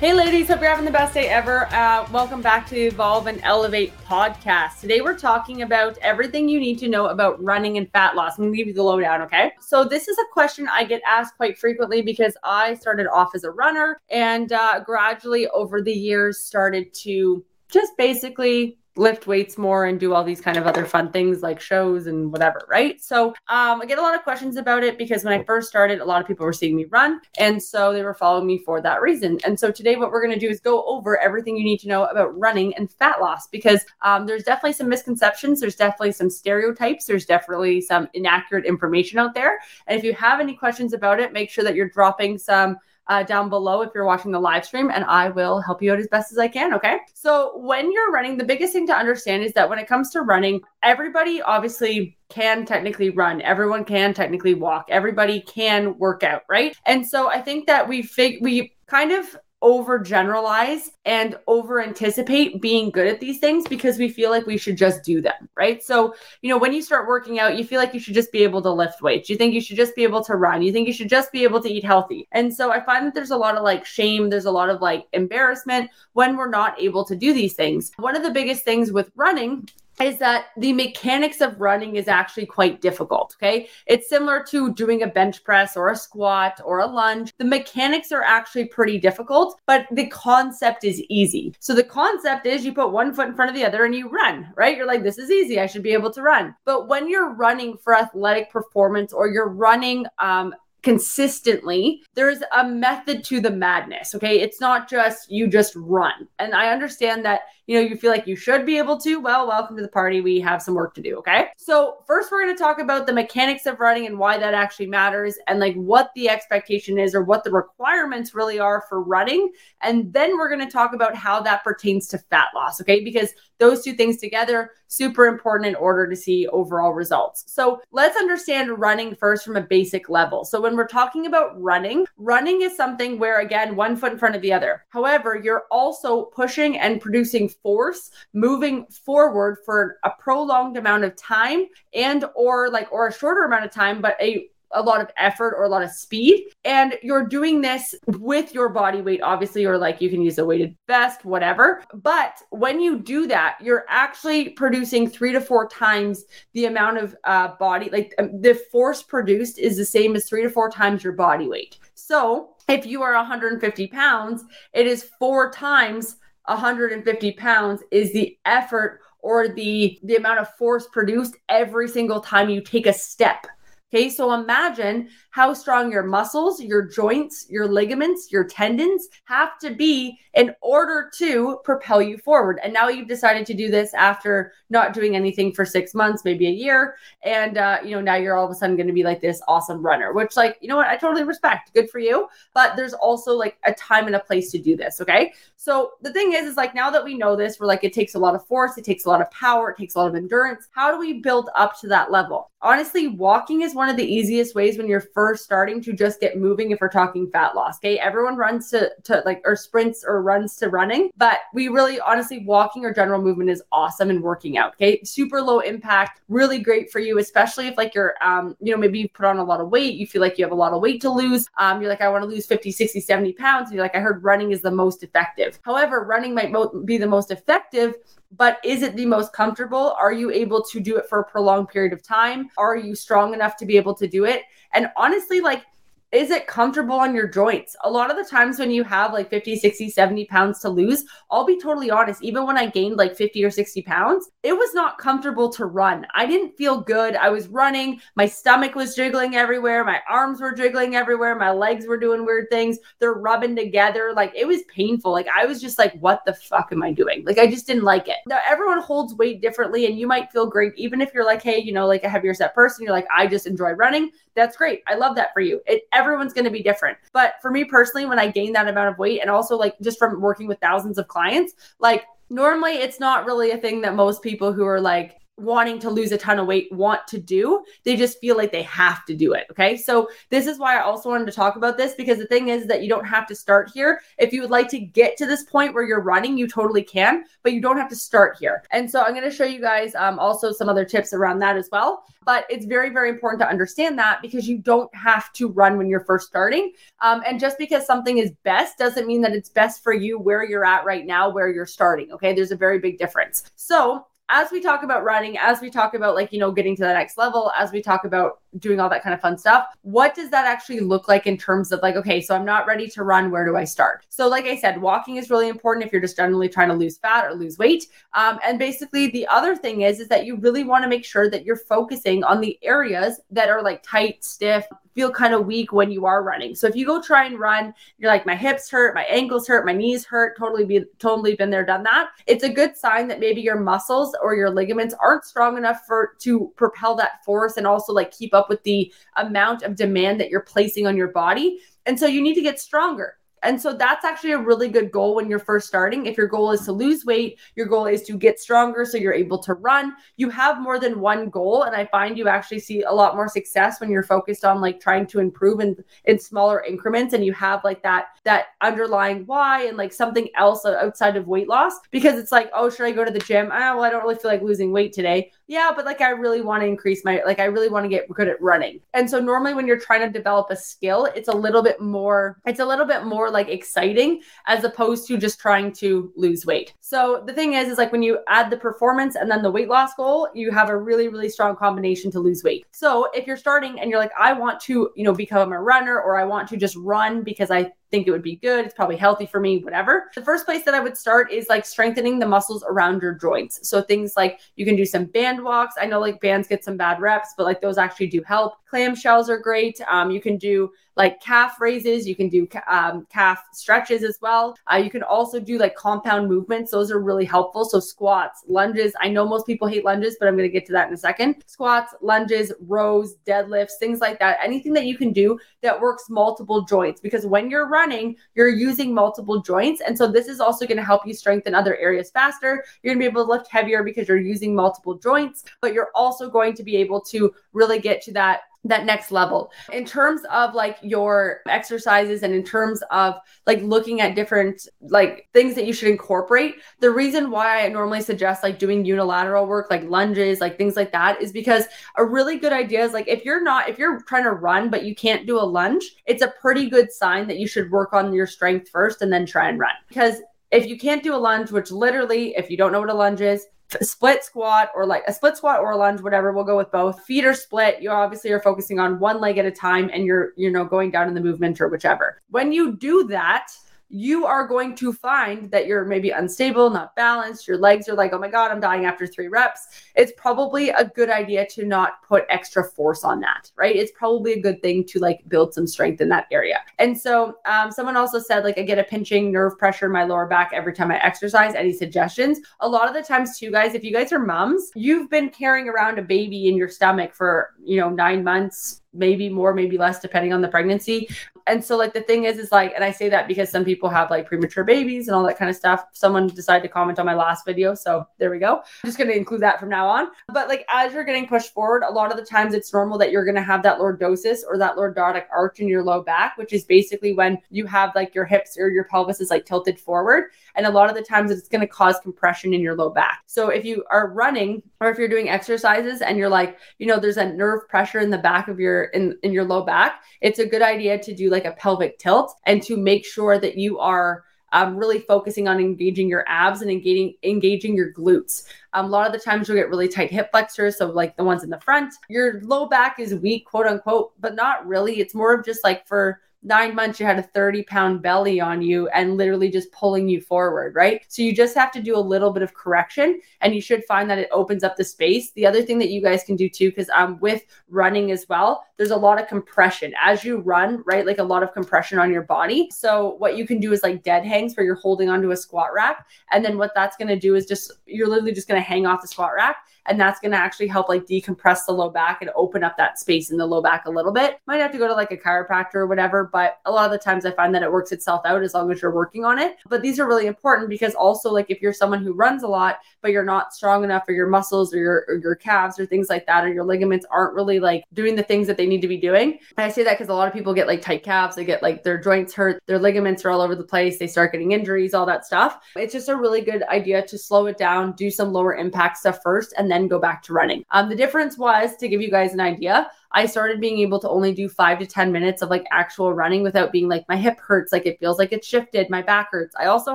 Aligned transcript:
Hey, 0.00 0.12
ladies, 0.12 0.46
hope 0.46 0.60
you're 0.60 0.70
having 0.70 0.84
the 0.84 0.92
best 0.92 1.12
day 1.12 1.26
ever. 1.26 1.66
Uh, 1.74 2.06
welcome 2.12 2.40
back 2.40 2.68
to 2.68 2.74
the 2.76 2.86
Evolve 2.86 3.26
and 3.26 3.40
Elevate 3.42 3.92
podcast. 4.06 4.80
Today, 4.80 5.00
we're 5.00 5.18
talking 5.18 5.62
about 5.62 5.98
everything 5.98 6.48
you 6.48 6.60
need 6.60 6.78
to 6.78 6.86
know 6.86 7.06
about 7.06 7.42
running 7.42 7.78
and 7.78 7.90
fat 7.90 8.14
loss. 8.14 8.38
I'm 8.38 8.44
going 8.44 8.52
to 8.52 8.56
give 8.56 8.68
you 8.68 8.74
the 8.74 8.82
lowdown, 8.84 9.22
okay? 9.22 9.50
So, 9.60 9.82
this 9.82 10.06
is 10.06 10.16
a 10.16 10.32
question 10.32 10.68
I 10.68 10.84
get 10.84 11.02
asked 11.04 11.36
quite 11.36 11.58
frequently 11.58 12.00
because 12.00 12.36
I 12.44 12.74
started 12.74 13.08
off 13.08 13.34
as 13.34 13.42
a 13.42 13.50
runner 13.50 14.00
and 14.08 14.52
uh, 14.52 14.78
gradually 14.86 15.48
over 15.48 15.82
the 15.82 15.92
years 15.92 16.38
started 16.38 16.94
to 17.02 17.44
just 17.68 17.96
basically 17.98 18.77
lift 18.98 19.26
weights 19.26 19.56
more 19.56 19.86
and 19.86 20.00
do 20.00 20.12
all 20.12 20.24
these 20.24 20.40
kind 20.40 20.56
of 20.56 20.66
other 20.66 20.84
fun 20.84 21.10
things 21.12 21.42
like 21.42 21.60
shows 21.60 22.06
and 22.06 22.32
whatever, 22.32 22.66
right? 22.68 23.00
So 23.00 23.28
um, 23.48 23.80
I 23.80 23.86
get 23.86 23.98
a 23.98 24.02
lot 24.02 24.14
of 24.14 24.22
questions 24.22 24.56
about 24.56 24.82
it 24.82 24.98
because 24.98 25.24
when 25.24 25.38
I 25.38 25.44
first 25.44 25.68
started, 25.68 26.00
a 26.00 26.04
lot 26.04 26.20
of 26.20 26.26
people 26.26 26.44
were 26.44 26.52
seeing 26.52 26.74
me 26.74 26.86
run. 26.86 27.20
And 27.38 27.62
so 27.62 27.92
they 27.92 28.02
were 28.02 28.14
following 28.14 28.46
me 28.46 28.58
for 28.58 28.80
that 28.80 29.00
reason. 29.00 29.38
And 29.44 29.58
so 29.58 29.70
today, 29.70 29.96
what 29.96 30.10
we're 30.10 30.22
going 30.22 30.38
to 30.38 30.46
do 30.46 30.50
is 30.50 30.60
go 30.60 30.84
over 30.84 31.18
everything 31.18 31.56
you 31.56 31.64
need 31.64 31.78
to 31.80 31.88
know 31.88 32.04
about 32.06 32.36
running 32.38 32.74
and 32.74 32.90
fat 32.90 33.20
loss 33.20 33.46
because 33.46 33.84
um, 34.02 34.26
there's 34.26 34.42
definitely 34.42 34.72
some 34.72 34.88
misconceptions. 34.88 35.60
There's 35.60 35.76
definitely 35.76 36.12
some 36.12 36.30
stereotypes. 36.30 37.04
There's 37.04 37.24
definitely 37.24 37.80
some 37.80 38.08
inaccurate 38.14 38.66
information 38.66 39.18
out 39.18 39.34
there. 39.34 39.60
And 39.86 39.96
if 39.96 40.04
you 40.04 40.12
have 40.14 40.40
any 40.40 40.54
questions 40.54 40.92
about 40.92 41.20
it, 41.20 41.32
make 41.32 41.50
sure 41.50 41.64
that 41.64 41.74
you're 41.74 41.88
dropping 41.88 42.38
some 42.38 42.78
uh, 43.08 43.22
down 43.22 43.48
below 43.48 43.82
if 43.82 43.90
you're 43.94 44.04
watching 44.04 44.30
the 44.30 44.40
live 44.40 44.64
stream, 44.64 44.90
and 44.90 45.04
I 45.04 45.28
will 45.28 45.60
help 45.60 45.82
you 45.82 45.92
out 45.92 45.98
as 45.98 46.08
best 46.08 46.32
as 46.32 46.38
I 46.38 46.48
can. 46.48 46.74
Okay. 46.74 46.98
So, 47.14 47.58
when 47.58 47.90
you're 47.90 48.10
running, 48.10 48.36
the 48.36 48.44
biggest 48.44 48.72
thing 48.72 48.86
to 48.88 48.94
understand 48.94 49.42
is 49.42 49.52
that 49.54 49.68
when 49.68 49.78
it 49.78 49.86
comes 49.86 50.10
to 50.10 50.22
running, 50.22 50.60
everybody 50.82 51.40
obviously 51.42 52.16
can 52.28 52.66
technically 52.66 53.10
run, 53.10 53.40
everyone 53.42 53.84
can 53.84 54.12
technically 54.12 54.54
walk, 54.54 54.86
everybody 54.90 55.40
can 55.40 55.96
work 55.98 56.22
out, 56.22 56.42
right? 56.48 56.76
And 56.86 57.06
so, 57.06 57.28
I 57.28 57.40
think 57.40 57.66
that 57.66 57.88
we 57.88 58.02
fig- 58.02 58.42
we 58.42 58.74
kind 58.86 59.12
of 59.12 59.36
overgeneralize 59.62 60.90
and 61.04 61.36
over 61.48 61.82
anticipate 61.82 62.62
being 62.62 62.90
good 62.90 63.08
at 63.08 63.18
these 63.18 63.38
things 63.38 63.66
because 63.66 63.98
we 63.98 64.08
feel 64.08 64.30
like 64.30 64.46
we 64.46 64.56
should 64.56 64.76
just 64.76 65.02
do 65.02 65.20
them, 65.20 65.48
right? 65.56 65.82
So, 65.82 66.14
you 66.42 66.48
know, 66.48 66.58
when 66.58 66.72
you 66.72 66.80
start 66.80 67.08
working 67.08 67.40
out, 67.40 67.56
you 67.56 67.64
feel 67.64 67.80
like 67.80 67.92
you 67.92 67.98
should 67.98 68.14
just 68.14 68.30
be 68.30 68.44
able 68.44 68.62
to 68.62 68.70
lift 68.70 69.02
weights. 69.02 69.28
You 69.28 69.36
think 69.36 69.54
you 69.54 69.60
should 69.60 69.76
just 69.76 69.96
be 69.96 70.04
able 70.04 70.22
to 70.24 70.36
run. 70.36 70.62
You 70.62 70.72
think 70.72 70.86
you 70.86 70.94
should 70.94 71.08
just 71.08 71.32
be 71.32 71.42
able 71.42 71.60
to 71.62 71.68
eat 71.68 71.84
healthy. 71.84 72.28
And 72.32 72.54
so 72.54 72.70
I 72.70 72.80
find 72.80 73.06
that 73.06 73.14
there's 73.14 73.32
a 73.32 73.36
lot 73.36 73.56
of 73.56 73.64
like 73.64 73.84
shame, 73.84 74.30
there's 74.30 74.44
a 74.44 74.50
lot 74.50 74.70
of 74.70 74.80
like 74.80 75.06
embarrassment 75.12 75.90
when 76.12 76.36
we're 76.36 76.50
not 76.50 76.80
able 76.80 77.04
to 77.04 77.16
do 77.16 77.34
these 77.34 77.54
things. 77.54 77.90
One 77.96 78.16
of 78.16 78.22
the 78.22 78.30
biggest 78.30 78.64
things 78.64 78.92
with 78.92 79.10
running 79.16 79.68
is 80.00 80.18
that 80.18 80.46
the 80.56 80.72
mechanics 80.72 81.40
of 81.40 81.60
running 81.60 81.96
is 81.96 82.08
actually 82.08 82.46
quite 82.46 82.80
difficult. 82.80 83.36
Okay. 83.40 83.68
It's 83.86 84.08
similar 84.08 84.44
to 84.50 84.72
doing 84.74 85.02
a 85.02 85.06
bench 85.06 85.44
press 85.44 85.76
or 85.76 85.90
a 85.90 85.96
squat 85.96 86.60
or 86.64 86.80
a 86.80 86.86
lunge. 86.86 87.32
The 87.38 87.44
mechanics 87.44 88.12
are 88.12 88.22
actually 88.22 88.66
pretty 88.66 88.98
difficult, 88.98 89.60
but 89.66 89.86
the 89.92 90.06
concept 90.08 90.84
is 90.84 91.02
easy. 91.08 91.54
So 91.58 91.74
the 91.74 91.84
concept 91.84 92.46
is 92.46 92.64
you 92.64 92.72
put 92.72 92.92
one 92.92 93.12
foot 93.12 93.28
in 93.28 93.34
front 93.34 93.50
of 93.50 93.56
the 93.56 93.64
other 93.64 93.84
and 93.84 93.94
you 93.94 94.08
run, 94.08 94.52
right? 94.56 94.76
You're 94.76 94.86
like, 94.86 95.02
this 95.02 95.18
is 95.18 95.30
easy. 95.30 95.60
I 95.60 95.66
should 95.66 95.82
be 95.82 95.92
able 95.92 96.12
to 96.12 96.22
run. 96.22 96.54
But 96.64 96.88
when 96.88 97.08
you're 97.08 97.34
running 97.34 97.76
for 97.76 97.96
athletic 97.96 98.50
performance 98.50 99.12
or 99.12 99.28
you're 99.28 99.48
running, 99.48 100.06
um, 100.18 100.54
consistently, 100.82 102.02
there's 102.14 102.38
a 102.56 102.66
method 102.66 103.24
to 103.24 103.40
the 103.40 103.50
madness. 103.50 104.14
Okay. 104.14 104.40
It's 104.40 104.60
not 104.60 104.88
just 104.88 105.30
you 105.30 105.48
just 105.48 105.74
run. 105.76 106.28
And 106.38 106.54
I 106.54 106.72
understand 106.72 107.24
that 107.24 107.42
you 107.68 107.74
know, 107.74 107.86
you 107.86 107.96
feel 107.96 108.10
like 108.10 108.26
you 108.26 108.34
should 108.34 108.64
be 108.64 108.78
able 108.78 108.98
to, 108.98 109.20
well, 109.20 109.46
welcome 109.46 109.76
to 109.76 109.82
the 109.82 109.88
party. 109.88 110.22
We 110.22 110.40
have 110.40 110.62
some 110.62 110.72
work 110.72 110.94
to 110.94 111.02
do. 111.02 111.18
Okay. 111.18 111.48
So, 111.58 111.98
first, 112.06 112.32
we're 112.32 112.42
going 112.42 112.56
to 112.56 112.58
talk 112.58 112.78
about 112.78 113.06
the 113.06 113.12
mechanics 113.12 113.66
of 113.66 113.78
running 113.78 114.06
and 114.06 114.18
why 114.18 114.38
that 114.38 114.54
actually 114.54 114.86
matters 114.86 115.36
and 115.48 115.60
like 115.60 115.74
what 115.74 116.10
the 116.14 116.30
expectation 116.30 116.98
is 116.98 117.14
or 117.14 117.22
what 117.22 117.44
the 117.44 117.50
requirements 117.50 118.34
really 118.34 118.58
are 118.58 118.84
for 118.88 119.02
running. 119.02 119.52
And 119.82 120.10
then 120.14 120.38
we're 120.38 120.48
going 120.48 120.66
to 120.66 120.72
talk 120.72 120.94
about 120.94 121.14
how 121.14 121.42
that 121.42 121.62
pertains 121.62 122.08
to 122.08 122.18
fat 122.18 122.48
loss. 122.54 122.80
Okay. 122.80 123.04
Because 123.04 123.34
those 123.58 123.84
two 123.84 123.92
things 123.92 124.16
together, 124.16 124.70
super 124.86 125.26
important 125.26 125.68
in 125.68 125.74
order 125.74 126.08
to 126.08 126.16
see 126.16 126.46
overall 126.46 126.94
results. 126.94 127.44
So, 127.48 127.82
let's 127.92 128.16
understand 128.16 128.78
running 128.78 129.14
first 129.14 129.44
from 129.44 129.56
a 129.56 129.60
basic 129.60 130.08
level. 130.08 130.46
So, 130.46 130.58
when 130.58 130.74
we're 130.74 130.88
talking 130.88 131.26
about 131.26 131.60
running, 131.60 132.06
running 132.16 132.62
is 132.62 132.74
something 132.74 133.18
where, 133.18 133.40
again, 133.40 133.76
one 133.76 133.94
foot 133.94 134.12
in 134.12 134.18
front 134.18 134.36
of 134.36 134.40
the 134.40 134.54
other. 134.54 134.86
However, 134.88 135.36
you're 135.36 135.64
also 135.70 136.24
pushing 136.26 136.78
and 136.78 136.98
producing 136.98 137.50
force 137.62 138.10
moving 138.32 138.86
forward 138.86 139.58
for 139.64 139.98
a 140.04 140.10
prolonged 140.18 140.76
amount 140.76 141.04
of 141.04 141.16
time 141.16 141.66
and 141.94 142.24
or 142.34 142.70
like 142.70 142.90
or 142.92 143.08
a 143.08 143.12
shorter 143.12 143.44
amount 143.44 143.64
of 143.64 143.70
time 143.70 144.00
but 144.00 144.16
a 144.20 144.48
a 144.72 144.82
lot 144.82 145.00
of 145.00 145.10
effort 145.16 145.54
or 145.56 145.64
a 145.64 145.68
lot 145.68 145.82
of 145.82 145.90
speed. 145.90 146.46
And 146.64 146.94
you're 147.02 147.26
doing 147.26 147.60
this 147.60 147.94
with 148.06 148.52
your 148.52 148.68
body 148.68 149.00
weight 149.00 149.22
obviously 149.22 149.64
or 149.64 149.78
like 149.78 150.00
you 150.00 150.10
can 150.10 150.22
use 150.22 150.38
a 150.38 150.44
weighted 150.44 150.76
vest 150.86 151.24
whatever. 151.24 151.82
But 151.94 152.42
when 152.50 152.80
you 152.80 152.98
do 152.98 153.26
that 153.28 153.58
you're 153.62 153.84
actually 153.88 154.50
producing 154.50 155.08
three 155.08 155.32
to 155.32 155.40
four 155.40 155.68
times 155.68 156.24
the 156.52 156.66
amount 156.66 156.98
of 156.98 157.16
uh, 157.24 157.56
body 157.58 157.90
like 157.90 158.14
um, 158.18 158.40
the 158.40 158.54
force 158.70 159.02
produced 159.02 159.58
is 159.58 159.76
the 159.76 159.84
same 159.84 160.16
as 160.16 160.28
three 160.28 160.42
to 160.42 160.50
four 160.50 160.70
times 160.70 161.02
your 161.02 161.14
body 161.14 161.48
weight. 161.48 161.78
So 161.94 162.50
if 162.68 162.84
you 162.84 163.02
are 163.02 163.14
150 163.14 163.86
pounds 163.88 164.44
it 164.72 164.86
is 164.86 165.10
four 165.18 165.50
times 165.50 166.16
150 166.48 167.32
pounds 167.32 167.82
is 167.90 168.12
the 168.12 168.36
effort 168.44 169.00
or 169.20 169.48
the 169.48 169.98
the 170.04 170.16
amount 170.16 170.38
of 170.38 170.54
force 170.56 170.86
produced 170.92 171.36
every 171.48 171.88
single 171.88 172.20
time 172.20 172.48
you 172.48 172.60
take 172.60 172.86
a 172.86 172.92
step 172.92 173.46
Okay, 173.90 174.10
so 174.10 174.34
imagine 174.34 175.08
how 175.30 175.54
strong 175.54 175.90
your 175.90 176.02
muscles, 176.02 176.60
your 176.60 176.82
joints, 176.82 177.46
your 177.48 177.66
ligaments, 177.66 178.30
your 178.30 178.44
tendons 178.44 179.08
have 179.24 179.58
to 179.60 179.70
be 179.74 180.18
in 180.34 180.54
order 180.60 181.10
to 181.16 181.58
propel 181.64 182.02
you 182.02 182.18
forward. 182.18 182.60
And 182.62 182.72
now 182.72 182.88
you've 182.88 183.08
decided 183.08 183.46
to 183.46 183.54
do 183.54 183.70
this 183.70 183.94
after 183.94 184.52
not 184.68 184.92
doing 184.92 185.16
anything 185.16 185.54
for 185.54 185.64
six 185.64 185.94
months, 185.94 186.22
maybe 186.22 186.46
a 186.46 186.50
year. 186.50 186.96
And, 187.22 187.56
uh, 187.56 187.78
you 187.82 187.92
know, 187.92 188.02
now 188.02 188.16
you're 188.16 188.36
all 188.36 188.44
of 188.44 188.50
a 188.50 188.54
sudden 188.54 188.76
going 188.76 188.88
to 188.88 188.92
be 188.92 189.04
like 189.04 189.22
this 189.22 189.40
awesome 189.48 189.82
runner, 189.82 190.12
which, 190.12 190.36
like, 190.36 190.58
you 190.60 190.68
know 190.68 190.76
what? 190.76 190.86
I 190.86 190.96
totally 190.96 191.24
respect. 191.24 191.72
Good 191.72 191.88
for 191.88 191.98
you. 191.98 192.28
But 192.52 192.76
there's 192.76 192.92
also 192.92 193.32
like 193.32 193.56
a 193.64 193.72
time 193.72 194.06
and 194.06 194.16
a 194.16 194.20
place 194.20 194.50
to 194.52 194.58
do 194.58 194.76
this. 194.76 195.00
Okay. 195.00 195.32
So 195.56 195.92
the 196.02 196.12
thing 196.12 196.34
is, 196.34 196.46
is 196.46 196.56
like 196.58 196.74
now 196.74 196.90
that 196.90 197.02
we 197.02 197.16
know 197.16 197.36
this, 197.36 197.58
we're 197.58 197.66
like, 197.66 197.84
it 197.84 197.94
takes 197.94 198.14
a 198.14 198.18
lot 198.18 198.34
of 198.34 198.46
force, 198.46 198.76
it 198.76 198.84
takes 198.84 199.06
a 199.06 199.08
lot 199.08 199.22
of 199.22 199.30
power, 199.30 199.70
it 199.70 199.78
takes 199.78 199.94
a 199.94 199.98
lot 199.98 200.08
of 200.08 200.14
endurance. 200.14 200.68
How 200.72 200.92
do 200.92 200.98
we 200.98 201.14
build 201.14 201.48
up 201.56 201.80
to 201.80 201.88
that 201.88 202.12
level? 202.12 202.50
Honestly, 202.60 203.08
walking 203.08 203.62
is 203.62 203.74
one 203.78 203.88
of 203.88 203.96
the 203.96 204.04
easiest 204.04 204.56
ways 204.56 204.76
when 204.76 204.88
you're 204.88 205.00
first 205.00 205.44
starting 205.44 205.80
to 205.80 205.92
just 205.92 206.20
get 206.20 206.36
moving 206.36 206.72
if 206.72 206.80
we're 206.80 206.88
talking 206.88 207.30
fat 207.30 207.54
loss. 207.54 207.78
Okay. 207.78 207.98
Everyone 207.98 208.36
runs 208.36 208.70
to, 208.70 208.90
to 209.04 209.22
like, 209.24 209.40
or 209.44 209.54
sprints 209.54 210.04
or 210.06 210.20
runs 210.20 210.56
to 210.56 210.68
running, 210.68 211.10
but 211.16 211.38
we 211.54 211.68
really 211.68 212.00
honestly, 212.00 212.44
walking 212.44 212.84
or 212.84 212.92
general 212.92 213.22
movement 213.22 213.50
is 213.50 213.62
awesome 213.70 214.10
and 214.10 214.20
working 214.20 214.58
out. 214.58 214.74
Okay. 214.74 215.00
Super 215.04 215.40
low 215.40 215.60
impact, 215.60 216.20
really 216.28 216.58
great 216.58 216.90
for 216.90 216.98
you, 216.98 217.18
especially 217.18 217.68
if 217.68 217.78
like 217.78 217.94
you're, 217.94 218.16
um, 218.20 218.56
you 218.60 218.72
know, 218.72 218.78
maybe 218.78 218.98
you 218.98 219.08
put 219.08 219.24
on 219.24 219.38
a 219.38 219.44
lot 219.44 219.60
of 219.60 219.68
weight, 219.68 219.94
you 219.94 220.06
feel 220.06 220.20
like 220.20 220.38
you 220.38 220.44
have 220.44 220.52
a 220.52 220.56
lot 220.56 220.72
of 220.72 220.82
weight 220.82 221.00
to 221.02 221.10
lose. 221.10 221.48
Um, 221.58 221.80
you're 221.80 221.88
like, 221.88 222.00
I 222.00 222.08
want 222.08 222.24
to 222.24 222.28
lose 222.28 222.46
50, 222.46 222.72
60, 222.72 223.00
70 223.00 223.32
pounds. 223.34 223.68
And 223.68 223.76
you're 223.76 223.84
like, 223.84 223.94
I 223.94 224.00
heard 224.00 224.24
running 224.24 224.50
is 224.50 224.60
the 224.60 224.72
most 224.72 225.04
effective. 225.04 225.60
However, 225.62 226.02
running 226.04 226.34
might 226.34 226.50
mo- 226.50 226.82
be 226.84 226.98
the 226.98 227.06
most 227.06 227.30
effective 227.30 227.94
but 228.36 228.58
is 228.64 228.82
it 228.82 228.96
the 228.96 229.06
most 229.06 229.32
comfortable? 229.32 229.96
Are 229.98 230.12
you 230.12 230.30
able 230.30 230.62
to 230.64 230.80
do 230.80 230.96
it 230.96 231.08
for 231.08 231.20
a 231.20 231.24
prolonged 231.24 231.68
period 231.68 231.92
of 231.92 232.02
time? 232.02 232.50
Are 232.58 232.76
you 232.76 232.94
strong 232.94 233.34
enough 233.34 233.56
to 233.56 233.66
be 233.66 233.76
able 233.76 233.94
to 233.94 234.06
do 234.06 234.24
it? 234.24 234.42
And 234.74 234.90
honestly, 234.96 235.40
like 235.40 235.64
is 236.12 236.30
it 236.30 236.46
comfortable 236.46 236.94
on 236.94 237.14
your 237.14 237.28
joints? 237.28 237.76
A 237.84 237.90
lot 237.90 238.10
of 238.10 238.16
the 238.16 238.28
times 238.28 238.58
when 238.58 238.70
you 238.70 238.82
have 238.84 239.12
like 239.12 239.28
50, 239.28 239.56
60, 239.56 239.90
70 239.90 240.24
pounds 240.26 240.58
to 240.60 240.70
lose, 240.70 241.04
I'll 241.30 241.44
be 241.44 241.60
totally 241.60 241.90
honest, 241.90 242.22
even 242.22 242.46
when 242.46 242.56
I 242.56 242.66
gained 242.66 242.96
like 242.96 243.14
50 243.14 243.44
or 243.44 243.50
60 243.50 243.82
pounds, 243.82 244.30
it 244.42 244.54
was 244.54 244.72
not 244.72 244.96
comfortable 244.96 245.50
to 245.50 245.66
run. 245.66 246.06
I 246.14 246.24
didn't 246.24 246.56
feel 246.56 246.80
good. 246.80 247.14
I 247.16 247.28
was 247.28 247.48
running, 247.48 248.00
my 248.16 248.26
stomach 248.26 248.74
was 248.74 248.94
jiggling 248.94 249.36
everywhere, 249.36 249.84
my 249.84 250.00
arms 250.08 250.40
were 250.40 250.52
jiggling 250.52 250.96
everywhere, 250.96 251.34
my 251.34 251.50
legs 251.50 251.86
were 251.86 251.98
doing 251.98 252.24
weird 252.24 252.48
things. 252.50 252.78
They're 253.00 253.12
rubbing 253.12 253.54
together. 253.54 254.12
Like 254.14 254.32
it 254.34 254.46
was 254.46 254.62
painful. 254.74 255.12
Like 255.12 255.28
I 255.28 255.44
was 255.44 255.60
just 255.60 255.78
like, 255.78 255.92
what 256.00 256.24
the 256.24 256.34
fuck 256.34 256.72
am 256.72 256.82
I 256.82 256.92
doing? 256.92 257.22
Like 257.26 257.38
I 257.38 257.46
just 257.46 257.66
didn't 257.66 257.84
like 257.84 258.08
it. 258.08 258.16
Now, 258.26 258.38
everyone 258.48 258.80
holds 258.80 259.14
weight 259.14 259.42
differently, 259.42 259.86
and 259.86 259.98
you 259.98 260.06
might 260.06 260.32
feel 260.32 260.46
great, 260.46 260.72
even 260.76 261.02
if 261.02 261.12
you're 261.12 261.26
like, 261.26 261.42
hey, 261.42 261.58
you 261.58 261.72
know, 261.72 261.86
like 261.86 262.04
a 262.04 262.08
heavier 262.08 262.32
set 262.32 262.54
person, 262.54 262.84
you're 262.84 262.94
like, 262.94 263.06
I 263.14 263.26
just 263.26 263.46
enjoy 263.46 263.72
running. 263.72 264.10
That's 264.34 264.56
great. 264.56 264.82
I 264.86 264.94
love 264.94 265.16
that 265.16 265.34
for 265.34 265.40
you. 265.40 265.60
It 265.66 265.82
everyone's 265.98 266.32
going 266.32 266.44
to 266.44 266.50
be 266.50 266.62
different. 266.62 266.96
But 267.12 267.34
for 267.42 267.50
me 267.50 267.64
personally, 267.64 268.06
when 268.06 268.18
I 268.18 268.30
gained 268.30 268.54
that 268.54 268.68
amount 268.68 268.90
of 268.90 268.98
weight, 268.98 269.20
and 269.20 269.28
also 269.28 269.56
like 269.56 269.74
just 269.80 269.98
from 269.98 270.20
working 270.20 270.46
with 270.46 270.60
thousands 270.60 270.98
of 270.98 271.08
clients, 271.08 271.54
like 271.80 272.04
normally 272.30 272.74
it's 272.74 273.00
not 273.00 273.26
really 273.26 273.50
a 273.50 273.58
thing 273.58 273.80
that 273.82 273.94
most 273.94 274.22
people 274.22 274.52
who 274.52 274.64
are 274.64 274.80
like 274.80 275.16
wanting 275.38 275.78
to 275.78 275.90
lose 275.90 276.12
a 276.12 276.18
ton 276.18 276.38
of 276.38 276.46
weight 276.46 276.70
want 276.72 277.06
to 277.08 277.18
do. 277.18 277.64
They 277.84 277.96
just 277.96 278.20
feel 278.20 278.36
like 278.36 278.52
they 278.52 278.62
have 278.64 279.04
to 279.06 279.14
do 279.14 279.32
it. 279.32 279.46
Okay. 279.50 279.76
So, 279.76 280.08
this 280.30 280.46
is 280.46 280.58
why 280.58 280.76
I 280.76 280.82
also 280.82 281.08
wanted 281.08 281.26
to 281.26 281.32
talk 281.32 281.56
about 281.56 281.76
this 281.76 281.94
because 281.94 282.18
the 282.18 282.26
thing 282.26 282.48
is 282.48 282.66
that 282.66 282.82
you 282.82 282.88
don't 282.88 283.06
have 283.06 283.26
to 283.28 283.34
start 283.34 283.70
here. 283.72 284.00
If 284.18 284.32
you 284.32 284.40
would 284.42 284.50
like 284.50 284.68
to 284.68 284.80
get 284.80 285.16
to 285.18 285.26
this 285.26 285.44
point 285.44 285.74
where 285.74 285.84
you're 285.84 286.02
running, 286.02 286.36
you 286.36 286.48
totally 286.48 286.82
can, 286.82 287.24
but 287.42 287.52
you 287.52 287.60
don't 287.60 287.76
have 287.76 287.88
to 287.90 287.96
start 287.96 288.36
here. 288.38 288.64
And 288.72 288.90
so, 288.90 289.02
I'm 289.02 289.12
going 289.12 289.28
to 289.28 289.34
show 289.34 289.44
you 289.44 289.60
guys 289.60 289.94
um, 289.94 290.18
also 290.18 290.52
some 290.52 290.68
other 290.68 290.84
tips 290.84 291.12
around 291.12 291.38
that 291.40 291.56
as 291.56 291.68
well. 291.70 292.04
But 292.24 292.44
it's 292.50 292.66
very, 292.66 292.90
very 292.90 293.08
important 293.08 293.40
to 293.40 293.48
understand 293.48 293.98
that 293.98 294.20
because 294.20 294.46
you 294.46 294.58
don't 294.58 294.94
have 294.94 295.32
to 295.34 295.48
run 295.48 295.78
when 295.78 295.88
you're 295.88 296.04
first 296.04 296.26
starting. 296.26 296.72
Um, 297.00 297.22
and 297.26 297.40
just 297.40 297.56
because 297.56 297.86
something 297.86 298.18
is 298.18 298.32
best 298.42 298.76
doesn't 298.76 299.06
mean 299.06 299.22
that 299.22 299.32
it's 299.32 299.48
best 299.48 299.82
for 299.82 299.94
you 299.94 300.18
where 300.18 300.44
you're 300.44 300.64
at 300.64 300.84
right 300.84 301.06
now, 301.06 301.30
where 301.30 301.48
you're 301.48 301.64
starting. 301.64 302.12
Okay. 302.12 302.34
There's 302.34 302.52
a 302.52 302.56
very 302.56 302.78
big 302.78 302.98
difference. 302.98 303.44
So, 303.56 304.06
as 304.30 304.50
we 304.50 304.60
talk 304.60 304.82
about 304.82 305.04
running, 305.04 305.38
as 305.38 305.60
we 305.60 305.70
talk 305.70 305.94
about 305.94 306.14
like, 306.14 306.32
you 306.32 306.38
know, 306.38 306.52
getting 306.52 306.76
to 306.76 306.82
the 306.82 306.92
next 306.92 307.16
level, 307.16 307.50
as 307.58 307.72
we 307.72 307.80
talk 307.80 308.04
about 308.04 308.40
doing 308.58 308.80
all 308.80 308.88
that 308.88 309.02
kind 309.02 309.14
of 309.14 309.20
fun 309.20 309.36
stuff, 309.36 309.66
what 309.82 310.14
does 310.14 310.30
that 310.30 310.46
actually 310.46 310.80
look 310.80 311.08
like 311.08 311.26
in 311.26 311.36
terms 311.36 311.72
of 311.72 311.80
like, 311.82 311.96
okay, 311.96 312.20
so 312.20 312.34
I'm 312.34 312.44
not 312.44 312.66
ready 312.66 312.88
to 312.88 313.04
run. 313.04 313.30
Where 313.30 313.44
do 313.44 313.56
I 313.56 313.64
start? 313.64 314.06
So, 314.08 314.28
like 314.28 314.46
I 314.46 314.56
said, 314.56 314.80
walking 314.80 315.16
is 315.16 315.30
really 315.30 315.48
important 315.48 315.86
if 315.86 315.92
you're 315.92 316.00
just 316.00 316.16
generally 316.16 316.48
trying 316.48 316.68
to 316.68 316.74
lose 316.74 316.98
fat 316.98 317.26
or 317.26 317.34
lose 317.34 317.58
weight. 317.58 317.86
Um, 318.14 318.38
and 318.44 318.58
basically, 318.58 319.08
the 319.10 319.26
other 319.28 319.56
thing 319.56 319.82
is, 319.82 320.00
is 320.00 320.08
that 320.08 320.24
you 320.24 320.36
really 320.36 320.64
want 320.64 320.84
to 320.84 320.88
make 320.88 321.04
sure 321.04 321.30
that 321.30 321.44
you're 321.44 321.56
focusing 321.56 322.24
on 322.24 322.40
the 322.40 322.58
areas 322.62 323.20
that 323.30 323.48
are 323.48 323.62
like 323.62 323.82
tight, 323.82 324.24
stiff, 324.24 324.66
feel 324.98 325.12
kind 325.12 325.32
of 325.32 325.46
weak 325.46 325.72
when 325.72 325.92
you 325.92 326.06
are 326.06 326.24
running. 326.24 326.56
So 326.56 326.66
if 326.66 326.74
you 326.74 326.84
go 326.84 327.00
try 327.00 327.26
and 327.26 327.38
run, 327.38 327.72
you're 327.98 328.10
like, 328.10 328.26
my 328.26 328.34
hips 328.34 328.68
hurt, 328.68 328.96
my 328.96 329.04
ankles 329.04 329.46
hurt, 329.46 329.64
my 329.64 329.72
knees 329.72 330.04
hurt, 330.04 330.36
totally 330.36 330.64
be 330.64 330.84
totally 330.98 331.36
been 331.36 331.50
there, 331.50 331.64
done 331.64 331.84
that. 331.84 332.08
It's 332.26 332.42
a 332.42 332.48
good 332.48 332.76
sign 332.76 333.06
that 333.06 333.20
maybe 333.20 333.40
your 333.40 333.60
muscles 333.60 334.16
or 334.20 334.34
your 334.34 334.50
ligaments 334.50 334.96
aren't 335.00 335.24
strong 335.24 335.56
enough 335.56 335.86
for 335.86 336.14
to 336.18 336.52
propel 336.56 336.96
that 336.96 337.24
force 337.24 337.58
and 337.58 337.66
also 337.66 337.92
like 337.92 338.10
keep 338.10 338.34
up 338.34 338.37
with 338.48 338.62
the 338.62 338.92
amount 339.16 339.62
of 339.62 339.76
demand 339.76 340.20
that 340.20 340.30
you're 340.30 340.40
placing 340.40 340.86
on 340.86 340.96
your 340.96 341.08
body. 341.08 341.60
And 341.86 341.98
so 341.98 342.06
you 342.06 342.20
need 342.20 342.34
to 342.34 342.42
get 342.42 342.60
stronger. 342.60 343.18
And 343.42 343.60
so 343.60 343.72
that's 343.72 344.04
actually 344.04 344.32
a 344.32 344.38
really 344.38 344.68
good 344.68 344.90
goal 344.90 345.14
when 345.14 345.28
you're 345.28 345.38
first 345.38 345.68
starting. 345.68 346.06
If 346.06 346.16
your 346.16 346.26
goal 346.26 346.50
is 346.50 346.62
to 346.62 346.72
lose 346.72 347.04
weight, 347.04 347.38
your 347.56 347.66
goal 347.66 347.86
is 347.86 348.02
to 348.04 348.16
get 348.16 348.40
stronger 348.40 348.84
so 348.84 348.98
you're 348.98 349.12
able 349.12 349.38
to 349.40 349.54
run. 349.54 349.94
You 350.16 350.30
have 350.30 350.60
more 350.60 350.78
than 350.78 351.00
one 351.00 351.30
goal. 351.30 351.62
And 351.62 351.74
I 351.74 351.86
find 351.86 352.18
you 352.18 352.28
actually 352.28 352.60
see 352.60 352.82
a 352.82 352.92
lot 352.92 353.14
more 353.14 353.28
success 353.28 353.80
when 353.80 353.90
you're 353.90 354.02
focused 354.02 354.44
on 354.44 354.60
like 354.60 354.80
trying 354.80 355.06
to 355.08 355.20
improve 355.20 355.60
in, 355.60 355.76
in 356.04 356.18
smaller 356.18 356.64
increments 356.64 357.14
and 357.14 357.24
you 357.24 357.32
have 357.32 357.62
like 357.64 357.82
that 357.82 358.06
that 358.24 358.46
underlying 358.60 359.24
why 359.26 359.66
and 359.66 359.76
like 359.76 359.92
something 359.92 360.28
else 360.36 360.64
outside 360.64 361.16
of 361.16 361.26
weight 361.26 361.48
loss. 361.48 361.74
Because 361.90 362.18
it's 362.18 362.32
like, 362.32 362.50
oh, 362.54 362.70
should 362.70 362.86
I 362.86 362.92
go 362.92 363.04
to 363.04 363.10
the 363.10 363.18
gym? 363.20 363.50
Oh, 363.52 363.76
well, 363.76 363.84
I 363.84 363.90
don't 363.90 364.02
really 364.02 364.16
feel 364.16 364.30
like 364.30 364.42
losing 364.42 364.72
weight 364.72 364.92
today 364.92 365.30
yeah, 365.48 365.72
but 365.74 365.86
like 365.86 366.02
I 366.02 366.10
really 366.10 366.42
want 366.42 366.62
to 366.62 366.66
increase 366.66 367.06
my 367.06 367.22
like 367.24 367.40
I 367.40 367.46
really 367.46 367.70
want 367.70 367.84
to 367.84 367.88
get 367.88 368.06
good 368.10 368.28
at 368.28 368.40
running. 368.40 368.80
And 368.92 369.08
so 369.08 369.18
normally 369.18 369.54
when 369.54 369.66
you're 369.66 369.78
trying 369.78 370.02
to 370.02 370.10
develop 370.10 370.50
a 370.50 370.56
skill, 370.56 371.06
it's 371.16 371.28
a 371.28 371.32
little 371.32 371.62
bit 371.62 371.80
more 371.80 372.38
it's 372.46 372.60
a 372.60 372.66
little 372.66 372.84
bit 372.84 373.04
more 373.04 373.30
like 373.30 373.48
exciting 373.48 374.20
as 374.46 374.62
opposed 374.62 375.08
to 375.08 375.16
just 375.16 375.40
trying 375.40 375.72
to 375.72 376.12
lose 376.16 376.44
weight. 376.44 376.74
So 376.80 377.24
the 377.26 377.32
thing 377.32 377.54
is 377.54 377.68
is 377.68 377.78
like 377.78 377.92
when 377.92 378.02
you 378.02 378.18
add 378.28 378.50
the 378.50 378.58
performance 378.58 379.16
and 379.16 379.30
then 379.30 379.40
the 379.40 379.50
weight 379.50 379.68
loss 379.68 379.94
goal, 379.94 380.28
you 380.34 380.52
have 380.52 380.68
a 380.68 380.76
really 380.76 381.08
really 381.08 381.30
strong 381.30 381.56
combination 381.56 382.10
to 382.10 382.20
lose 382.20 382.44
weight. 382.44 382.66
So 382.70 383.08
if 383.14 383.26
you're 383.26 383.38
starting 383.38 383.80
and 383.80 383.90
you're 383.90 383.98
like 383.98 384.12
I 384.18 384.34
want 384.34 384.60
to, 384.60 384.90
you 384.96 385.04
know, 385.04 385.14
become 385.14 385.52
a 385.52 385.60
runner 385.60 385.98
or 385.98 386.18
I 386.18 386.24
want 386.24 386.46
to 386.50 386.58
just 386.58 386.76
run 386.76 387.22
because 387.22 387.50
I 387.50 387.72
think 387.90 388.06
it 388.06 388.10
would 388.10 388.22
be 388.22 388.36
good. 388.36 388.64
It's 388.64 388.74
probably 388.74 388.96
healthy 388.96 389.26
for 389.26 389.40
me, 389.40 389.58
whatever. 389.58 390.10
The 390.14 390.24
first 390.24 390.44
place 390.44 390.64
that 390.64 390.74
I 390.74 390.80
would 390.80 390.96
start 390.96 391.32
is 391.32 391.48
like 391.48 391.64
strengthening 391.64 392.18
the 392.18 392.26
muscles 392.26 392.64
around 392.68 393.02
your 393.02 393.14
joints. 393.14 393.68
So 393.68 393.82
things 393.82 394.14
like 394.16 394.40
you 394.56 394.64
can 394.64 394.76
do 394.76 394.84
some 394.84 395.04
band 395.06 395.42
walks. 395.42 395.76
I 395.80 395.86
know 395.86 396.00
like 396.00 396.20
bands 396.20 396.48
get 396.48 396.64
some 396.64 396.76
bad 396.76 397.00
reps, 397.00 397.34
but 397.36 397.44
like 397.44 397.60
those 397.60 397.78
actually 397.78 398.08
do 398.08 398.22
help. 398.22 398.54
Clamshells 398.72 399.28
are 399.28 399.38
great. 399.38 399.80
Um, 399.88 400.10
you 400.10 400.20
can 400.20 400.36
do 400.36 400.70
like 400.98 401.20
calf 401.20 401.60
raises. 401.60 402.06
You 402.06 402.16
can 402.16 402.28
do 402.28 402.46
um, 402.68 403.06
calf 403.10 403.42
stretches 403.52 404.02
as 404.02 404.18
well. 404.20 404.56
Uh, 404.70 404.76
you 404.76 404.90
can 404.90 405.04
also 405.04 405.38
do 405.40 405.56
like 405.56 405.76
compound 405.76 406.28
movements. 406.28 406.72
Those 406.72 406.90
are 406.90 406.98
really 406.98 407.24
helpful. 407.24 407.64
So 407.64 407.78
squats, 407.80 408.44
lunges. 408.48 408.92
I 409.00 409.08
know 409.08 409.26
most 409.26 409.46
people 409.46 409.68
hate 409.68 409.84
lunges, 409.84 410.16
but 410.18 410.28
I'm 410.28 410.36
going 410.36 410.48
to 410.48 410.52
get 410.52 410.66
to 410.66 410.72
that 410.72 410.88
in 410.88 410.94
a 410.94 410.98
second. 410.98 411.36
Squats, 411.46 411.94
lunges, 412.02 412.52
rows, 412.60 413.14
deadlifts, 413.26 413.78
things 413.78 414.00
like 414.00 414.18
that. 414.18 414.38
Anything 414.42 414.72
that 414.74 414.84
you 414.84 414.98
can 414.98 415.12
do 415.12 415.38
that 415.62 415.80
works 415.80 416.10
multiple 416.10 416.62
joints 416.62 417.00
because 417.00 417.24
when 417.24 417.48
you're 417.48 417.68
running, 417.78 418.16
you're 418.34 418.48
using 418.48 418.92
multiple 418.92 419.40
joints. 419.40 419.80
And 419.80 419.96
so 419.96 420.10
this 420.10 420.26
is 420.26 420.40
also 420.40 420.66
going 420.66 420.78
to 420.78 420.84
help 420.84 421.06
you 421.06 421.14
strengthen 421.14 421.54
other 421.54 421.76
areas 421.76 422.10
faster. 422.10 422.64
You're 422.82 422.94
going 422.94 422.98
to 422.98 423.08
be 423.08 423.10
able 423.10 423.24
to 423.24 423.30
lift 423.30 423.50
heavier 423.50 423.82
because 423.84 424.08
you're 424.08 424.18
using 424.18 424.54
multiple 424.54 424.98
joints, 424.98 425.44
but 425.60 425.72
you're 425.72 425.90
also 425.94 426.28
going 426.28 426.54
to 426.54 426.64
be 426.64 426.76
able 426.76 427.00
to 427.02 427.32
really 427.52 427.78
get 427.78 428.02
to 428.02 428.12
that 428.14 428.40
that 428.64 428.84
next 428.84 429.10
level. 429.10 429.50
In 429.72 429.84
terms 429.84 430.22
of 430.30 430.54
like 430.54 430.78
your 430.82 431.40
exercises 431.48 432.22
and 432.22 432.34
in 432.34 432.42
terms 432.42 432.82
of 432.90 433.14
like 433.46 433.62
looking 433.62 434.00
at 434.00 434.14
different 434.14 434.66
like 434.80 435.28
things 435.32 435.54
that 435.54 435.66
you 435.66 435.72
should 435.72 435.88
incorporate 435.88 436.56
the 436.80 436.90
reason 436.90 437.30
why 437.30 437.64
i 437.64 437.68
normally 437.68 438.00
suggest 438.00 438.42
like 438.42 438.58
doing 438.58 438.84
unilateral 438.84 439.46
work 439.46 439.68
like 439.70 439.82
lunges 439.84 440.40
like 440.40 440.56
things 440.56 440.76
like 440.76 440.92
that 440.92 441.20
is 441.22 441.32
because 441.32 441.64
a 441.96 442.04
really 442.04 442.38
good 442.38 442.52
idea 442.52 442.82
is 442.84 442.92
like 442.92 443.08
if 443.08 443.24
you're 443.24 443.42
not 443.42 443.68
if 443.68 443.78
you're 443.78 444.00
trying 444.02 444.24
to 444.24 444.32
run 444.32 444.70
but 444.70 444.84
you 444.84 444.94
can't 444.94 445.26
do 445.26 445.38
a 445.38 445.40
lunge 445.40 445.84
it's 446.06 446.22
a 446.22 446.32
pretty 446.40 446.68
good 446.68 446.92
sign 446.92 447.26
that 447.28 447.38
you 447.38 447.46
should 447.46 447.70
work 447.70 447.92
on 447.92 448.12
your 448.12 448.26
strength 448.26 448.68
first 448.70 449.02
and 449.02 449.12
then 449.12 449.26
try 449.26 449.48
and 449.48 449.58
run. 449.58 449.74
Because 449.88 450.16
if 450.50 450.66
you 450.66 450.78
can't 450.78 451.02
do 451.02 451.14
a 451.14 451.16
lunge 451.16 451.50
which 451.50 451.70
literally 451.70 452.34
if 452.36 452.50
you 452.50 452.56
don't 452.56 452.72
know 452.72 452.80
what 452.80 452.90
a 452.90 452.94
lunge 452.94 453.20
is 453.20 453.46
split 453.82 454.24
squat 454.24 454.70
or 454.74 454.86
like 454.86 455.02
a 455.06 455.12
split 455.12 455.36
squat 455.36 455.60
or 455.60 455.72
a 455.72 455.76
lunge 455.76 456.00
whatever 456.00 456.32
we'll 456.32 456.44
go 456.44 456.56
with 456.56 456.70
both. 456.70 457.04
Feet 457.04 457.24
are 457.24 457.34
split. 457.34 457.82
You 457.82 457.90
obviously 457.90 458.30
are 458.30 458.40
focusing 458.40 458.78
on 458.78 458.98
one 458.98 459.20
leg 459.20 459.38
at 459.38 459.46
a 459.46 459.50
time 459.50 459.90
and 459.92 460.04
you're 460.04 460.32
you 460.36 460.50
know 460.50 460.64
going 460.64 460.90
down 460.90 461.08
in 461.08 461.14
the 461.14 461.20
movement 461.20 461.60
or 461.60 461.68
whichever. 461.68 462.20
When 462.30 462.52
you 462.52 462.76
do 462.76 463.04
that 463.08 463.52
you 463.90 464.26
are 464.26 464.46
going 464.46 464.74
to 464.76 464.92
find 464.92 465.50
that 465.50 465.66
you're 465.66 465.84
maybe 465.84 466.10
unstable, 466.10 466.68
not 466.68 466.94
balanced. 466.94 467.48
Your 467.48 467.56
legs 467.56 467.88
are 467.88 467.94
like, 467.94 468.12
oh 468.12 468.18
my 468.18 468.28
God, 468.28 468.50
I'm 468.50 468.60
dying 468.60 468.84
after 468.84 469.06
three 469.06 469.28
reps. 469.28 469.68
It's 469.94 470.12
probably 470.16 470.70
a 470.70 470.84
good 470.84 471.08
idea 471.10 471.46
to 471.46 471.64
not 471.64 472.02
put 472.02 472.24
extra 472.28 472.64
force 472.64 473.02
on 473.02 473.20
that, 473.20 473.50
right? 473.56 473.74
It's 473.74 473.92
probably 473.92 474.34
a 474.34 474.40
good 474.40 474.60
thing 474.62 474.84
to 474.88 474.98
like 474.98 475.26
build 475.28 475.54
some 475.54 475.66
strength 475.66 476.00
in 476.00 476.08
that 476.10 476.26
area. 476.30 476.60
And 476.78 476.98
so, 476.98 477.36
um, 477.46 477.70
someone 477.70 477.96
also 477.96 478.18
said, 478.18 478.44
like, 478.44 478.58
I 478.58 478.62
get 478.62 478.78
a 478.78 478.84
pinching 478.84 479.32
nerve 479.32 479.58
pressure 479.58 479.86
in 479.86 479.92
my 479.92 480.04
lower 480.04 480.26
back 480.26 480.50
every 480.52 480.74
time 480.74 480.90
I 480.90 480.98
exercise. 480.98 481.54
Any 481.54 481.72
suggestions? 481.72 482.40
A 482.60 482.68
lot 482.68 482.88
of 482.88 482.94
the 482.94 483.02
times, 483.02 483.38
too, 483.38 483.50
guys, 483.50 483.74
if 483.74 483.84
you 483.84 483.92
guys 483.92 484.12
are 484.12 484.18
moms, 484.18 484.70
you've 484.74 485.08
been 485.08 485.30
carrying 485.30 485.68
around 485.68 485.98
a 485.98 486.02
baby 486.02 486.48
in 486.48 486.56
your 486.56 486.68
stomach 486.68 487.14
for, 487.14 487.54
you 487.64 487.80
know, 487.80 487.88
nine 487.88 488.22
months, 488.22 488.82
maybe 488.92 489.28
more, 489.28 489.54
maybe 489.54 489.78
less, 489.78 490.00
depending 490.00 490.32
on 490.32 490.40
the 490.40 490.48
pregnancy. 490.48 491.08
And 491.48 491.64
so, 491.64 491.76
like, 491.76 491.94
the 491.94 492.02
thing 492.02 492.24
is, 492.24 492.38
is 492.38 492.52
like, 492.52 492.72
and 492.74 492.84
I 492.84 492.92
say 492.92 493.08
that 493.08 493.26
because 493.26 493.50
some 493.50 493.64
people 493.64 493.88
have 493.88 494.10
like 494.10 494.26
premature 494.26 494.64
babies 494.64 495.08
and 495.08 495.14
all 495.14 495.24
that 495.24 495.38
kind 495.38 495.50
of 495.50 495.56
stuff. 495.56 495.84
Someone 495.92 496.28
decided 496.28 496.62
to 496.62 496.68
comment 496.68 496.98
on 496.98 497.06
my 497.06 497.14
last 497.14 497.44
video. 497.46 497.74
So 497.74 498.06
there 498.18 498.30
we 498.30 498.38
go. 498.38 498.56
I'm 498.56 498.88
just 498.88 498.98
going 498.98 499.08
to 499.08 499.16
include 499.16 499.40
that 499.42 499.58
from 499.58 499.68
now 499.68 499.88
on. 499.88 500.08
But 500.28 500.48
like, 500.48 500.66
as 500.70 500.92
you're 500.92 501.04
getting 501.04 501.26
pushed 501.26 501.52
forward, 501.52 501.82
a 501.82 501.92
lot 501.92 502.10
of 502.10 502.16
the 502.16 502.24
times 502.24 502.54
it's 502.54 502.72
normal 502.72 502.98
that 502.98 503.10
you're 503.10 503.24
going 503.24 503.34
to 503.34 503.42
have 503.42 503.62
that 503.62 503.78
lordosis 503.78 504.40
or 504.46 504.58
that 504.58 504.76
lordotic 504.76 505.24
arch 505.34 505.60
in 505.60 505.68
your 505.68 505.82
low 505.82 506.02
back, 506.02 506.36
which 506.36 506.52
is 506.52 506.64
basically 506.64 507.12
when 507.12 507.38
you 507.50 507.66
have 507.66 507.94
like 507.94 508.14
your 508.14 508.24
hips 508.24 508.56
or 508.58 508.70
your 508.70 508.84
pelvis 508.84 509.20
is 509.20 509.30
like 509.30 509.46
tilted 509.46 509.80
forward. 509.80 510.24
And 510.54 510.66
a 510.66 510.70
lot 510.70 510.90
of 510.90 510.96
the 510.96 511.02
times 511.02 511.30
it's 511.30 511.48
going 511.48 511.60
to 511.60 511.66
cause 511.66 511.98
compression 512.00 512.52
in 512.52 512.60
your 512.60 512.76
low 512.76 512.90
back. 512.90 513.22
So 513.26 513.48
if 513.48 513.64
you 513.64 513.84
are 513.90 514.10
running 514.10 514.62
or 514.80 514.90
if 514.90 514.98
you're 514.98 515.08
doing 515.08 515.28
exercises 515.28 516.02
and 516.02 516.18
you're 516.18 516.28
like, 516.28 516.58
you 516.78 516.86
know, 516.86 516.98
there's 516.98 517.16
a 517.16 517.32
nerve 517.32 517.68
pressure 517.68 518.00
in 518.00 518.10
the 518.10 518.18
back 518.18 518.48
of 518.48 518.60
your 518.60 518.84
in 518.84 519.16
in 519.22 519.32
your 519.32 519.44
low 519.44 519.62
back, 519.64 520.02
it's 520.20 520.38
a 520.38 520.46
good 520.46 520.62
idea 520.62 520.98
to 520.98 521.14
do 521.14 521.30
like 521.30 521.37
a 521.44 521.52
pelvic 521.52 521.98
tilt 521.98 522.34
and 522.46 522.62
to 522.62 522.76
make 522.76 523.04
sure 523.04 523.38
that 523.38 523.56
you 523.56 523.78
are 523.78 524.24
um, 524.52 524.76
really 524.76 525.00
focusing 525.00 525.46
on 525.46 525.60
engaging 525.60 526.08
your 526.08 526.24
abs 526.26 526.62
and 526.62 526.70
engaging 526.70 527.14
engaging 527.22 527.74
your 527.74 527.92
glutes. 527.92 528.44
Um, 528.72 528.86
a 528.86 528.88
lot 528.88 529.06
of 529.06 529.12
the 529.12 529.18
times 529.18 529.48
you'll 529.48 529.56
get 529.56 529.68
really 529.68 529.88
tight 529.88 530.10
hip 530.10 530.30
flexors, 530.30 530.78
so 530.78 530.86
like 530.86 531.16
the 531.16 531.24
ones 531.24 531.44
in 531.44 531.50
the 531.50 531.60
front. 531.60 531.92
Your 532.08 532.40
low 532.42 532.66
back 532.66 532.98
is 532.98 533.14
weak, 533.14 533.44
quote 533.44 533.66
unquote, 533.66 534.12
but 534.20 534.34
not 534.34 534.66
really. 534.66 535.00
It's 535.00 535.14
more 535.14 535.34
of 535.34 535.44
just 535.44 535.64
like 535.64 535.86
for 535.86 536.20
nine 536.42 536.74
months 536.74 537.00
you 537.00 537.06
had 537.06 537.18
a 537.18 537.22
30 537.22 537.64
pound 537.64 538.02
belly 538.02 538.40
on 538.40 538.62
you 538.62 538.88
and 538.88 539.16
literally 539.16 539.50
just 539.50 539.72
pulling 539.72 540.08
you 540.08 540.20
forward, 540.20 540.74
right? 540.74 541.04
So 541.08 541.22
you 541.22 541.34
just 541.34 541.54
have 541.56 541.72
to 541.72 541.82
do 541.82 541.96
a 541.96 542.00
little 542.00 542.30
bit 542.30 542.42
of 542.42 542.54
correction 542.54 543.20
and 543.40 543.54
you 543.54 543.60
should 543.60 543.84
find 543.84 544.08
that 544.08 544.18
it 544.18 544.28
opens 544.30 544.62
up 544.62 544.76
the 544.76 544.84
space. 544.84 545.32
The 545.32 545.46
other 545.46 545.62
thing 545.62 545.78
that 545.80 545.90
you 545.90 546.00
guys 546.00 546.22
can 546.22 546.36
do 546.36 546.48
too, 546.48 546.70
because 546.70 546.88
I'm 546.94 547.14
um, 547.14 547.20
with 547.20 547.42
running 547.68 548.12
as 548.12 548.26
well, 548.28 548.64
there's 548.76 548.92
a 548.92 548.96
lot 548.96 549.20
of 549.20 549.26
compression 549.26 549.92
as 550.00 550.24
you 550.24 550.38
run, 550.38 550.82
right? 550.86 551.04
Like 551.04 551.18
a 551.18 551.24
lot 551.24 551.42
of 551.42 551.52
compression 551.52 551.98
on 551.98 552.12
your 552.12 552.22
body. 552.22 552.68
So 552.70 553.16
what 553.18 553.36
you 553.36 553.46
can 553.46 553.58
do 553.58 553.72
is 553.72 553.82
like 553.82 554.04
dead 554.04 554.24
hangs 554.24 554.56
where 554.56 554.64
you're 554.64 554.76
holding 554.76 555.08
onto 555.10 555.32
a 555.32 555.36
squat 555.36 555.74
rack. 555.74 556.06
And 556.30 556.44
then 556.44 556.56
what 556.56 556.72
that's 556.74 556.96
going 556.96 557.08
to 557.08 557.18
do 557.18 557.34
is 557.34 557.46
just, 557.46 557.72
you're 557.86 558.08
literally 558.08 558.32
just 558.32 558.46
going 558.46 558.60
to 558.60 558.66
hang 558.66 558.86
off 558.86 559.02
the 559.02 559.08
squat 559.08 559.32
rack 559.34 559.56
and 559.88 560.00
that's 560.00 560.20
going 560.20 560.32
to 560.32 560.38
actually 560.38 560.68
help 560.68 560.88
like 560.88 561.06
decompress 561.06 561.66
the 561.66 561.72
low 561.72 561.90
back 561.90 562.22
and 562.22 562.30
open 562.36 562.62
up 562.62 562.76
that 562.76 562.98
space 562.98 563.30
in 563.30 563.36
the 563.36 563.46
low 563.46 563.62
back 563.62 563.86
a 563.86 563.90
little 563.90 564.12
bit. 564.12 564.38
Might 564.46 564.60
have 564.60 564.72
to 564.72 564.78
go 564.78 564.86
to 564.86 564.94
like 564.94 565.10
a 565.10 565.16
chiropractor 565.16 565.76
or 565.76 565.86
whatever, 565.86 566.28
but 566.32 566.58
a 566.64 566.70
lot 566.70 566.86
of 566.86 566.92
the 566.92 566.98
times 566.98 567.24
I 567.24 567.32
find 567.32 567.54
that 567.54 567.62
it 567.62 567.72
works 567.72 567.92
itself 567.92 568.22
out 568.24 568.42
as 568.42 568.54
long 568.54 568.70
as 568.70 568.82
you're 568.82 568.94
working 568.94 569.24
on 569.24 569.38
it. 569.38 569.56
But 569.68 569.82
these 569.82 569.98
are 569.98 570.06
really 570.06 570.26
important 570.26 570.68
because 570.68 570.94
also 570.94 571.32
like 571.32 571.46
if 571.48 571.60
you're 571.60 571.72
someone 571.72 572.02
who 572.02 572.12
runs 572.12 572.42
a 572.42 572.48
lot 572.48 572.78
but 573.00 573.12
you're 573.12 573.24
not 573.24 573.54
strong 573.54 573.84
enough 573.84 574.04
for 574.04 574.12
your 574.12 574.26
muscles 574.26 574.74
or 574.74 574.78
your 574.78 575.04
or 575.08 575.16
your 575.16 575.34
calves 575.34 575.78
or 575.78 575.86
things 575.86 576.08
like 576.08 576.26
that 576.26 576.44
or 576.44 576.52
your 576.52 576.64
ligaments 576.64 577.06
aren't 577.10 577.34
really 577.34 577.60
like 577.60 577.84
doing 577.92 578.16
the 578.16 578.22
things 578.22 578.46
that 578.46 578.56
they 578.56 578.66
need 578.66 578.82
to 578.82 578.88
be 578.88 578.96
doing. 578.96 579.38
And 579.56 579.64
I 579.64 579.68
say 579.68 579.82
that 579.84 579.94
because 579.94 580.08
a 580.08 580.14
lot 580.14 580.28
of 580.28 580.34
people 580.34 580.54
get 580.54 580.66
like 580.66 580.82
tight 580.82 581.02
calves, 581.02 581.36
they 581.36 581.44
get 581.44 581.62
like 581.62 581.84
their 581.84 581.98
joints 581.98 582.34
hurt, 582.34 582.62
their 582.66 582.78
ligaments 582.78 583.24
are 583.24 583.30
all 583.30 583.40
over 583.40 583.54
the 583.54 583.64
place, 583.64 583.98
they 583.98 584.06
start 584.06 584.32
getting 584.32 584.52
injuries, 584.52 584.94
all 584.94 585.06
that 585.06 585.24
stuff. 585.24 585.60
It's 585.76 585.92
just 585.92 586.08
a 586.08 586.16
really 586.16 586.40
good 586.40 586.62
idea 586.64 587.06
to 587.06 587.18
slow 587.18 587.46
it 587.46 587.56
down, 587.56 587.92
do 587.92 588.10
some 588.10 588.32
lower 588.32 588.54
impact 588.54 588.98
stuff 588.98 589.20
first, 589.22 589.54
and 589.56 589.70
then 589.70 589.77
go 589.86 589.98
back 589.98 590.22
to 590.24 590.32
running. 590.32 590.64
Um, 590.72 590.88
the 590.88 590.96
difference 590.96 591.38
was 591.38 591.76
to 591.76 591.88
give 591.88 592.00
you 592.00 592.10
guys 592.10 592.32
an 592.32 592.40
idea. 592.40 592.90
I 593.12 593.26
started 593.26 593.60
being 593.60 593.78
able 593.78 593.98
to 594.00 594.08
only 594.08 594.34
do 594.34 594.48
five 594.48 594.78
to 594.80 594.86
10 594.86 595.12
minutes 595.12 595.42
of 595.42 595.50
like 595.50 595.64
actual 595.70 596.12
running 596.12 596.42
without 596.42 596.72
being 596.72 596.88
like, 596.88 597.08
my 597.08 597.16
hip 597.16 597.38
hurts, 597.40 597.72
like 597.72 597.86
it 597.86 597.98
feels 597.98 598.18
like 598.18 598.32
it's 598.32 598.46
shifted, 598.46 598.90
my 598.90 599.02
back 599.02 599.30
hurts. 599.30 599.54
I 599.58 599.66
also 599.66 599.94